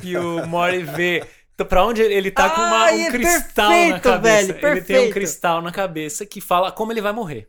[0.00, 1.26] que o Morty vê
[1.64, 4.52] pra onde ele tá com uma, um é cristal perfeito, na cabeça.
[4.52, 7.48] Velho, ele tem um cristal na cabeça que fala como ele vai morrer.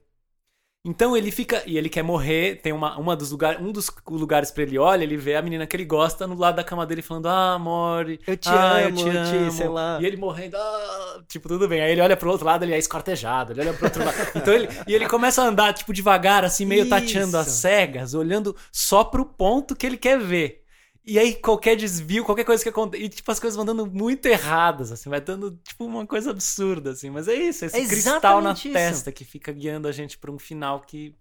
[0.83, 1.61] Então ele fica.
[1.67, 2.55] E ele quer morrer.
[2.55, 3.61] Tem uma, uma dos lugares.
[3.61, 6.55] Um dos lugares pra ele olha, ele vê a menina que ele gosta no lado
[6.55, 8.17] da cama dele falando: Ah, amor.
[8.25, 9.51] Eu te ah, amo, eu te amo.
[9.51, 9.99] sei lá.
[10.01, 11.81] E ele morrendo, ah, tipo, tudo bem.
[11.81, 13.53] Aí ele olha pro outro lado, ele é escortejado.
[13.53, 14.17] Ele olha pro outro lado.
[14.35, 14.69] Então ele.
[14.87, 16.89] E ele começa a andar, tipo, devagar, assim, meio Isso.
[16.89, 20.60] tateando as cegas, olhando só pro ponto que ele quer ver.
[21.03, 23.03] E aí, qualquer desvio, qualquer coisa que acontece.
[23.03, 26.91] E, tipo, as coisas vão dando muito erradas, assim, vai dando, tipo, uma coisa absurda,
[26.91, 27.09] assim.
[27.09, 28.71] Mas é isso, esse é cristal na isso.
[28.71, 31.15] testa que fica guiando a gente pra um final que.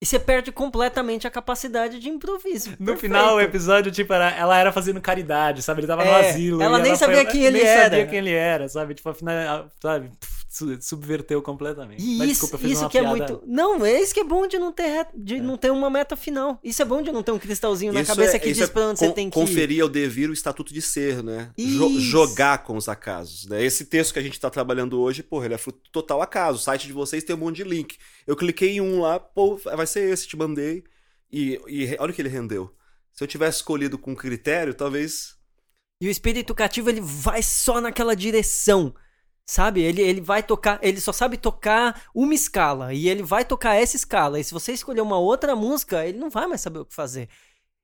[0.00, 2.70] E você perde completamente a capacidade de improviso.
[2.70, 3.00] No Perfeito.
[3.00, 5.80] final, o episódio, tipo, era, ela era fazendo caridade, sabe?
[5.80, 6.62] Ele tava é, no asilo.
[6.62, 7.80] Ela nem ela sabia foi, quem ele nem era.
[7.82, 8.94] Nem sabia quem ele era, sabe?
[8.94, 10.08] Tipo, afinal, sabe?
[10.08, 10.41] Pff,
[10.80, 12.02] subverteu completamente.
[12.02, 13.06] E Mas, isso, desculpa, isso que piada.
[13.06, 13.42] é muito.
[13.46, 15.40] Não, é isso que é bom de não ter de é.
[15.40, 16.60] não ter uma meta final.
[16.62, 18.66] Isso é bom de não ter um cristalzinho isso na cabeça é, que diz é
[18.66, 19.40] pra onde você tem que ir.
[19.40, 21.50] Conferir ao devir o estatuto de ser, né?
[21.58, 23.46] Jo jogar com os acasos.
[23.46, 23.64] Né?
[23.64, 26.58] Esse texto que a gente tá trabalhando hoje, porra, ele é fruto total acaso.
[26.58, 27.96] O site de vocês tem um monte de link.
[28.26, 30.84] Eu cliquei em um lá, pô, vai ser esse, te mandei.
[31.32, 32.70] E, e olha o que ele rendeu.
[33.12, 35.34] Se eu tivesse escolhido com critério, talvez.
[36.00, 38.94] E o espírito cativo ele vai só naquela direção.
[39.44, 39.82] Sabe?
[39.82, 43.96] Ele, ele vai tocar, ele só sabe tocar uma escala e ele vai tocar essa
[43.96, 44.38] escala.
[44.40, 47.28] E se você escolher uma outra música, ele não vai mais saber o que fazer.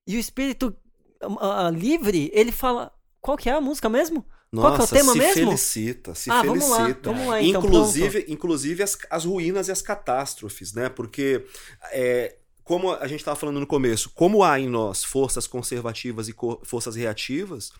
[0.06, 0.74] E o espírito
[1.22, 4.24] uh, livre, ele fala: Qual que é a música mesmo?
[4.50, 5.34] Nossa, Qual que é o tema se mesmo?
[5.34, 7.12] felicita, se Ah, vamos lá, felicita.
[7.12, 10.88] vamos lá, então, inclusive, inclusive as, as ruínas e as catástrofes, né?
[10.88, 11.44] Porque
[11.92, 16.32] é, como a gente estava falando no começo, como há em nós forças conservativas e
[16.32, 17.72] co- forças reativas,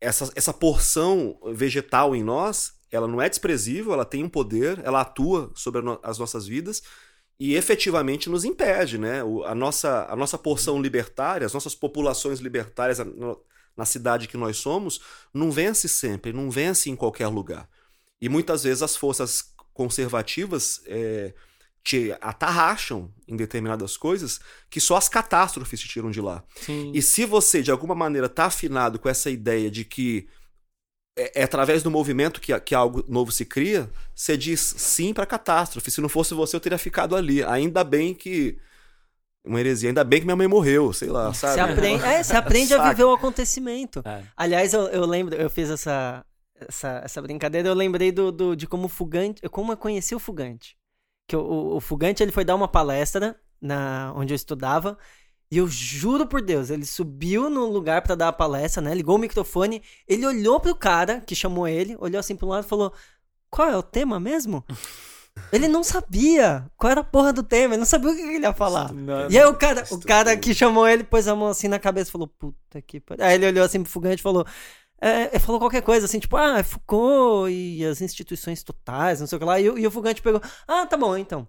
[0.00, 5.00] essa, essa porção vegetal em nós, ela não é desprezível, ela tem um poder, ela
[5.00, 6.82] atua sobre as nossas vidas
[7.38, 9.20] e efetivamente nos impede, né?
[9.44, 12.98] A, nossa, a nossa porção libertária, as nossas populações libertárias
[13.76, 15.00] na cidade que nós somos,
[15.34, 17.68] não vence sempre, não vence em qualquer lugar.
[18.20, 21.34] E muitas vezes as forças conservativas é,
[21.84, 26.42] te atarracham em determinadas coisas que só as catástrofes te tiram de lá.
[26.62, 26.90] Sim.
[26.94, 30.26] E se você, de alguma maneira, está afinado com essa ideia de que
[31.16, 35.26] é, é através do movimento que, que algo novo se cria, você diz sim para
[35.26, 35.90] catástrofe.
[35.90, 37.42] Se não fosse você, eu teria ficado ali.
[37.44, 38.58] Ainda bem que.
[39.44, 41.54] Uma heresia, ainda bem que minha mãe morreu, sei lá, sabe?
[41.54, 44.02] Você aprende, é, você aprende a viver o acontecimento.
[44.04, 44.24] É.
[44.36, 46.24] Aliás, eu, eu lembro, eu fiz essa,
[46.56, 50.18] essa, essa brincadeira, eu lembrei do, do- de como o Fugante, como eu conheci o
[50.18, 50.76] Fugante.
[51.28, 54.98] Que o, o, o Fugante, ele foi dar uma palestra na, onde eu estudava,
[55.50, 59.16] e eu juro por Deus, ele subiu no lugar pra dar a palestra, né, ligou
[59.16, 62.92] o microfone, ele olhou pro cara que chamou ele, olhou assim pro lado e falou,
[63.50, 64.64] qual é o tema mesmo?
[65.52, 68.44] Ele não sabia qual era a porra do tema, ele não sabia o que ele
[68.46, 68.90] ia falar.
[68.90, 71.78] Não, E aí o cara, o cara que chamou ele pôs a mão assim na
[71.78, 73.22] cabeça e falou, puta que pariu.
[73.22, 74.46] Aí ele olhou assim pro Fugante e falou,
[74.98, 79.26] é, ele falou qualquer coisa assim, tipo, ah, é Foucault e as instituições totais, não
[79.26, 79.60] sei o que lá.
[79.60, 81.46] E, o- e o Fugante pegou, ah, tá bom, então.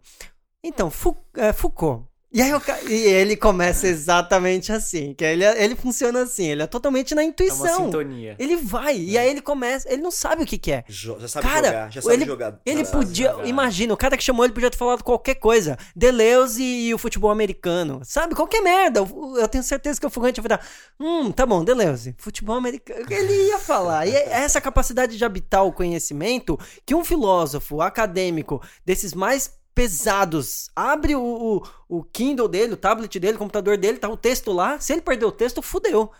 [0.62, 0.92] Então,
[1.38, 2.06] é, Foucault.
[2.32, 6.68] E aí ca- e ele começa exatamente assim, que ele, ele funciona assim, ele é
[6.68, 7.86] totalmente na é uma intuição.
[7.86, 8.36] sintonia.
[8.38, 10.84] ele vai, e aí ele começa, ele não sabe o que que é.
[10.90, 12.60] Jo- Já sabe Cara, jogar, já sabe ele- jogar.
[12.66, 13.48] Ele Já podia, jogar.
[13.48, 15.78] imagina, o cara que chamou ele podia ter falado qualquer coisa.
[15.96, 18.02] Deleuze e o futebol americano.
[18.04, 18.36] Sabe?
[18.36, 19.00] Qualquer merda.
[19.00, 20.60] Eu eu tenho certeza que o Fugante ia virar.
[21.00, 22.14] Hum, tá bom, Deleuze.
[22.18, 23.06] Futebol americano.
[23.10, 24.06] Ele ia falar.
[24.06, 30.70] E é essa capacidade de habitar o conhecimento que um filósofo acadêmico desses mais pesados
[30.76, 31.22] abre o,
[31.90, 34.80] o, o Kindle dele, o tablet dele, o computador dele, tá o texto lá.
[34.80, 36.12] Se ele perder o texto, fudeu.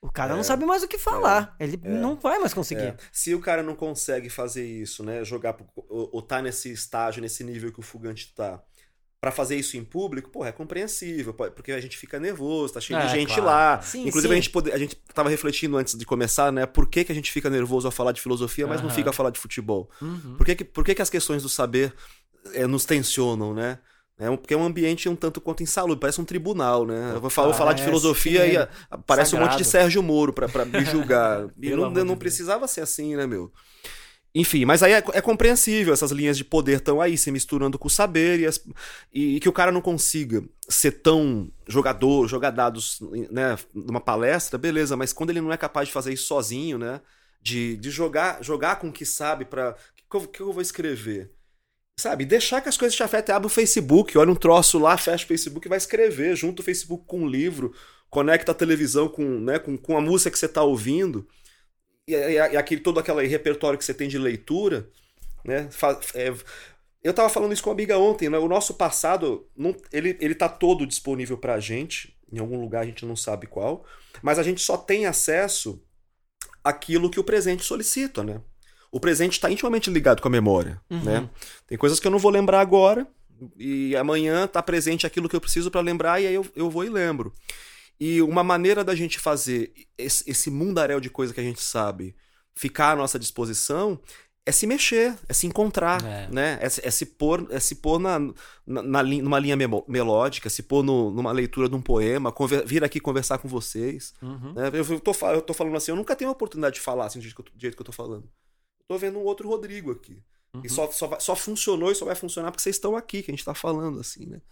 [0.00, 1.54] O cara É, não sabe mais o que falar.
[1.60, 2.82] ele não vai mais conseguir.
[2.82, 6.72] É, se o cara não consegue fazer isso, né, jogar pro- ou, ou tá nesse
[6.72, 8.60] estágio, nesse nível que o fugante tá,
[9.20, 12.98] Pra fazer isso em público, pô, é compreensível, porque a gente fica nervoso, tá cheio
[12.98, 13.44] É, de gente claro.
[13.44, 13.80] lá.
[13.80, 14.32] Sim, Inclusive sim.
[14.32, 17.14] a gente pode, a gente tava refletindo antes de começar, né, por que, que a
[17.14, 18.96] gente fica nervoso ao falar de filosofia, mas não Aham.
[18.96, 19.88] fica a falar de futebol?
[20.00, 20.34] Uhum.
[20.36, 21.94] Por que, que, por que, que as questões do saber
[22.54, 23.78] eh, nos tensionam, né?
[24.18, 27.12] É um, porque é um ambiente um tanto quanto insalubre, parece um tribunal, né?
[27.14, 28.68] Eu vou, falar- vou falar de filosofia e medo.
[28.90, 29.70] ah, parece um monte de Sagrado.
[29.70, 31.48] Sérgio Moro pra, pra me julgar.
[31.60, 33.50] e não, não precisava ser assim, né, meu?
[34.34, 37.88] Enfim, mas aí é, é compreensível, essas linhas de poder estão aí se misturando com
[37.88, 38.64] o saber e, as-
[39.12, 42.98] e que o cara não consiga ser tão jogador, jogadados,
[43.30, 47.00] né, numa palestra, beleza, mas quando ele não é capaz de fazer isso sozinho, né,
[47.42, 49.76] de, de jogar, jogar com o que sabe pra.
[50.10, 51.30] O que, que eu vou escrever?
[51.98, 55.24] Sabe, deixar que as coisas te afetem, abre o Facebook, olha um troço lá, fecha
[55.24, 57.72] o Facebook e vai escrever, junta o Facebook com um livro,
[58.10, 61.28] conecta a televisão com, né, com, com a música que você está ouvindo,
[62.08, 64.88] e, e- e aquele, todo aquele repertório que você tem de leitura,
[65.44, 65.68] né?
[66.14, 66.32] é,
[67.02, 68.38] eu tava falando isso com uma amiga ontem, né?
[68.38, 72.86] O nosso passado, não, ele, ele tá todo disponível pra gente, em algum lugar a
[72.86, 73.84] gente não sabe qual,
[74.22, 75.82] mas a gente só tem acesso
[76.64, 78.40] àquilo que o presente solicita, né?
[78.92, 81.02] O presente está intimamente ligado com a memória, Uhum.
[81.02, 81.28] né?
[81.66, 83.06] Tem coisas que eu não vou lembrar agora,
[83.58, 86.84] e amanhã tá presente aquilo que eu preciso para lembrar, e aí eu, eu vou
[86.84, 87.32] e lembro.
[87.98, 92.14] E uma maneira da gente fazer esse, esse mundaréu de coisa que a gente sabe
[92.54, 93.98] ficar à nossa disposição
[94.44, 96.28] é se mexer, é se encontrar, É.
[96.28, 96.58] né?
[96.60, 98.18] É, se- é se pôr, é se pôr na,
[98.66, 99.56] na, na numa linha
[99.88, 104.12] melódica, se pôr no- numa leitura de um poema, conver- vir aqui conversar com vocês.
[104.20, 104.52] Uhum.
[104.52, 104.68] né?
[104.74, 107.20] Eu, eu tô, eu tô falando assim, eu nunca tenho a oportunidade de falar assim
[107.20, 108.28] do jeito que eu, do jeito que eu tô falando.
[108.92, 110.22] Tô vendo um outro Rodrigo aqui.
[110.54, 110.60] Uhum.
[110.62, 113.32] E só, só, só funcionou e só vai funcionar porque vocês estão aqui, que a
[113.32, 114.42] gente tá falando, assim, né?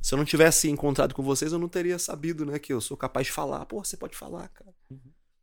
[0.00, 2.58] Se eu não tivesse encontrado com vocês, eu não teria sabido, né?
[2.58, 3.66] Que eu sou capaz de falar.
[3.66, 4.74] Pô, você pode falar, cara.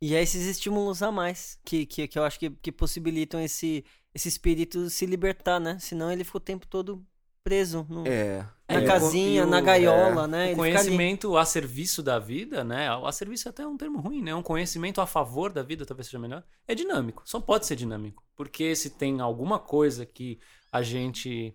[0.00, 3.84] E é esses estímulos a mais que, que, que eu acho que, que possibilitam esse,
[4.12, 5.78] esse espírito se libertar, né?
[5.78, 7.06] Senão ele fica o tempo todo
[7.44, 8.44] preso no- É.
[8.70, 10.52] na É, casinha, e o- na gaiola, né?
[10.52, 12.88] O conhecimento a serviço da vida, né?
[12.88, 14.34] A serviço é até um termo ruim, né?
[14.34, 16.42] Um conhecimento a favor da vida, talvez seja melhor.
[16.66, 17.22] É dinâmico.
[17.24, 18.22] Só pode ser dinâmico.
[18.36, 20.38] Porque se tem alguma coisa que
[20.72, 21.54] a gente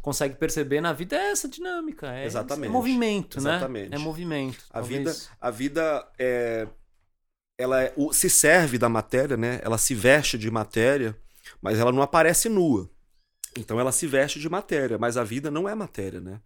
[0.00, 2.12] consegue perceber na vida, é essa dinâmica.
[2.12, 2.68] É, Exatamente.
[2.68, 3.56] é movimento, né?
[3.56, 3.94] Exatamente.
[3.94, 4.64] É movimento.
[4.70, 6.68] A Talvez- vida, a vida é,
[7.58, 9.60] ela é- o- se serve da matéria, né?
[9.62, 11.16] Ela se veste de matéria,
[11.60, 12.88] mas ela não aparece nua.
[13.58, 16.40] Então ela se veste de matéria, mas a vida não é matéria, né?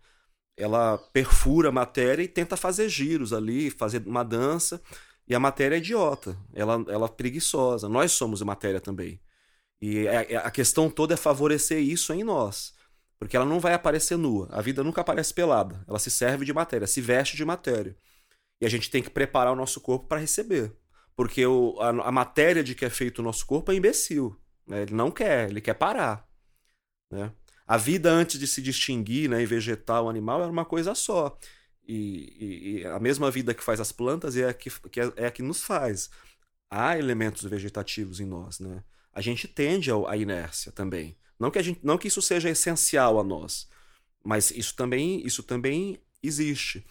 [0.56, 4.80] Ela perfura a matéria e tenta fazer giros ali, fazer uma dança.
[5.26, 7.88] E a matéria é idiota, ela, ela é preguiçosa.
[7.88, 9.20] Nós somos matéria também.
[9.80, 12.74] E a, a questão toda é favorecer isso em nós.
[13.18, 14.48] Porque ela não vai aparecer nua.
[14.50, 15.84] A vida nunca aparece pelada.
[15.86, 17.96] Ela se serve de matéria, se veste de matéria.
[18.60, 20.72] E a gente tem que preparar o nosso corpo para receber.
[21.14, 24.36] Porque o, a, a, matéria de que é feito o nosso corpo é imbecil.
[24.66, 24.82] Né?
[24.82, 26.28] Ele não quer, ele quer parar.
[27.12, 27.30] Né?
[27.66, 31.38] A vida antes de se distinguir né, em vegetal, animal, era uma coisa só.
[31.86, 35.12] E, e, e, a mesma vida que faz as plantas é a que, que é,
[35.16, 36.10] é, a que nos faz.
[36.70, 38.82] Há elementos vegetativos em nós, né?
[39.12, 41.14] A gente tende à inércia também.
[41.38, 43.68] Não que, a gente, não que isso seja essencial a nós,
[44.24, 46.86] mas isso também, isso também existe.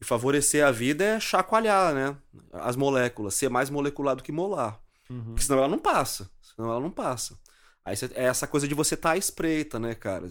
[0.00, 2.16] E favorecer a vida é chacoalhar, né?
[2.52, 4.80] As moléculas, ser mais molecular do que molar.
[5.10, 5.24] Uhum.
[5.24, 6.30] Porque senão ela não passa.
[6.40, 7.38] Senão ela não passa.
[7.86, 10.26] Aí é essa coisa de você estar tá à espreita, né, cara?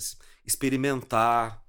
[0.45, 1.63] Experimentar,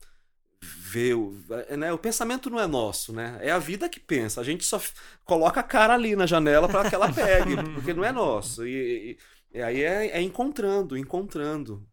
[0.60, 1.14] ver.
[1.14, 1.32] O,
[1.68, 1.92] é, né?
[1.92, 3.38] o pensamento não é nosso, né?
[3.40, 4.40] É a vida que pensa.
[4.40, 4.82] A gente só
[5.24, 8.66] coloca a cara ali na janela para que ela pegue, porque não é nosso.
[8.66, 9.16] E,
[9.52, 11.86] e, e aí é, é, encontrando, encontrando.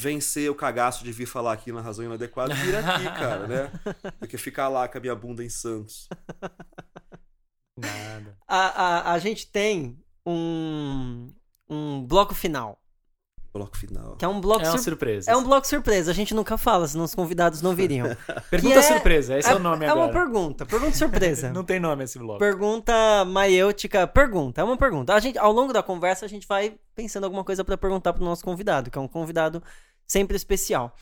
[0.00, 3.72] Vencer o cagaço de vir falar aqui na razão inadequada, vir aqui, cara, né?
[4.20, 6.08] Do que ficar lá com a minha bunda em Santos.
[7.76, 8.38] Nada.
[8.46, 11.32] A, a, a gente tem um,
[11.68, 12.83] um bloco final
[13.54, 14.16] bloco final.
[14.16, 14.84] Que é um bloco é uma sur...
[14.84, 15.30] surpresa.
[15.30, 16.10] É um bloco surpresa.
[16.10, 18.08] A gente nunca fala, senão os convidados não viriam.
[18.50, 18.82] pergunta é...
[18.82, 20.06] surpresa, esse é, é, o nome é agora.
[20.06, 21.50] É uma pergunta, pergunta surpresa.
[21.54, 22.40] não tem nome esse bloco.
[22.40, 25.14] Pergunta maiêutica, pergunta, é uma pergunta.
[25.14, 28.24] A gente, ao longo da conversa, a gente vai pensando alguma coisa para perguntar pro
[28.24, 29.62] nosso convidado, que é um convidado
[30.06, 30.94] sempre especial.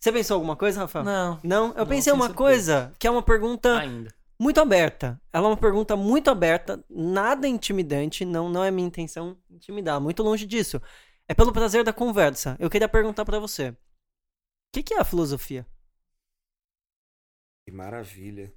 [0.00, 1.04] Você pensou alguma coisa, Rafael?
[1.04, 1.38] Não.
[1.42, 1.68] Não?
[1.68, 2.36] Eu não, pensei uma surpresa.
[2.36, 4.10] coisa que é uma pergunta Ainda.
[4.40, 5.20] muito aberta.
[5.32, 10.22] Ela é uma pergunta muito aberta, nada intimidante, não, não é minha intenção intimidar, muito
[10.22, 10.80] longe disso.
[11.28, 12.56] É pelo prazer da conversa.
[12.58, 13.68] Eu queria perguntar para você.
[13.68, 13.76] O
[14.72, 15.66] que, que é a filosofia?
[17.66, 18.50] Que maravilha.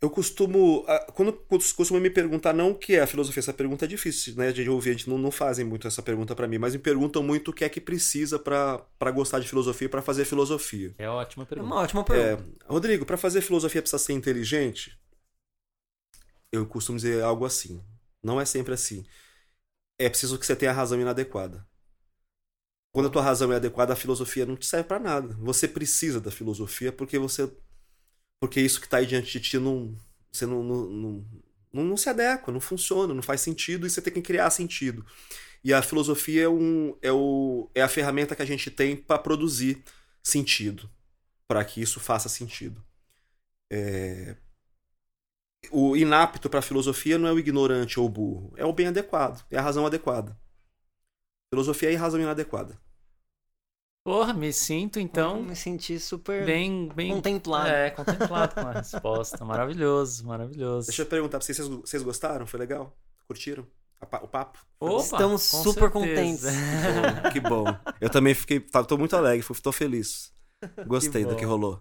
[0.00, 0.84] Eu costumo.
[1.14, 1.34] Quando
[1.76, 4.50] costumam me perguntar não o que é a filosofia, essa pergunta é difícil, né?
[4.50, 7.22] De ouvir, a gente não, não fazem muito essa pergunta para mim, mas me perguntam
[7.22, 10.94] muito o que é que precisa para gostar de filosofia e para fazer filosofia.
[10.98, 11.70] É ótima pergunta.
[11.70, 12.64] É uma ótima pergunta.
[12.64, 14.98] É, Rodrigo, para fazer filosofia precisa ser inteligente?
[16.50, 17.80] Eu costumo dizer algo assim.
[18.22, 19.04] Não é sempre assim
[20.04, 21.66] é preciso que você tenha a razão inadequada.
[22.92, 25.34] Quando a tua razão é adequada, a filosofia não te serve para nada.
[25.40, 27.50] Você precisa da filosofia porque você
[28.40, 29.96] porque isso que está aí diante de ti não
[30.30, 31.24] você não, não,
[31.72, 35.04] não, não, se adequa, não funciona, não faz sentido e você tem que criar sentido.
[35.62, 39.18] E a filosofia é, um, é, o, é a ferramenta que a gente tem para
[39.18, 39.82] produzir
[40.22, 40.90] sentido,
[41.46, 42.82] para que isso faça sentido.
[43.70, 44.36] É,
[45.70, 48.88] o inapto para a filosofia não é o ignorante ou o burro, é o bem
[48.88, 50.36] adequado, é a razão adequada.
[51.52, 52.78] Filosofia é a razão inadequada.
[54.04, 55.36] Porra, me sinto então.
[55.36, 57.68] Eu me senti super bem, bem contemplado.
[57.68, 59.44] É, contemplado com a resposta.
[59.44, 60.88] Maravilhoso, maravilhoso.
[60.88, 62.44] Deixa eu perguntar pra vocês, vocês gostaram?
[62.46, 62.96] Foi legal?
[63.28, 63.64] Curtiram?
[64.00, 64.58] O papo?
[64.80, 65.92] Opa, Estamos super certeza.
[65.92, 66.44] contentes.
[67.32, 67.94] Que bom, que bom.
[68.00, 68.58] Eu também fiquei.
[68.58, 70.32] Tô muito alegre, tô feliz.
[70.86, 71.80] Gostei que do que rolou.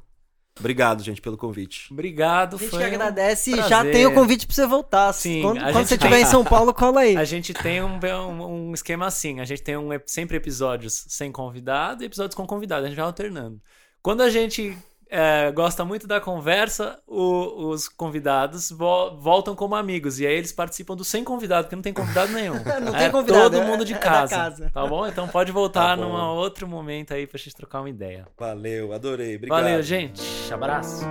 [0.59, 1.87] Obrigado, gente, pelo convite.
[1.91, 5.13] Obrigado, A gente foi que agradece e já tem o convite pra você voltar.
[5.13, 7.15] Sim, quando, quando você estiver em São Paulo, cola aí.
[7.15, 11.31] A gente tem um, um, um, esquema assim: a gente tem um, sempre episódios sem
[11.31, 12.85] convidado e episódios com convidado.
[12.85, 13.61] A gente vai alternando.
[14.01, 14.77] Quando a gente
[15.14, 20.22] é, gosta muito da conversa, o, os convidados vo voltam como amigos.
[20.22, 22.55] E aí eles participam do sem convidado, porque não tem convidado nenhum.
[22.82, 23.49] não tem é convidado.
[23.49, 25.05] Todo mundo de casa, é casa, Tá bom?
[25.05, 28.26] Então pode voltar tá num outro momento aí pra gente trocar uma ideia.
[28.39, 29.36] Valeu, adorei.
[29.36, 29.62] Obrigado.
[29.62, 30.22] Valeu, gente.
[30.53, 31.05] Abraço.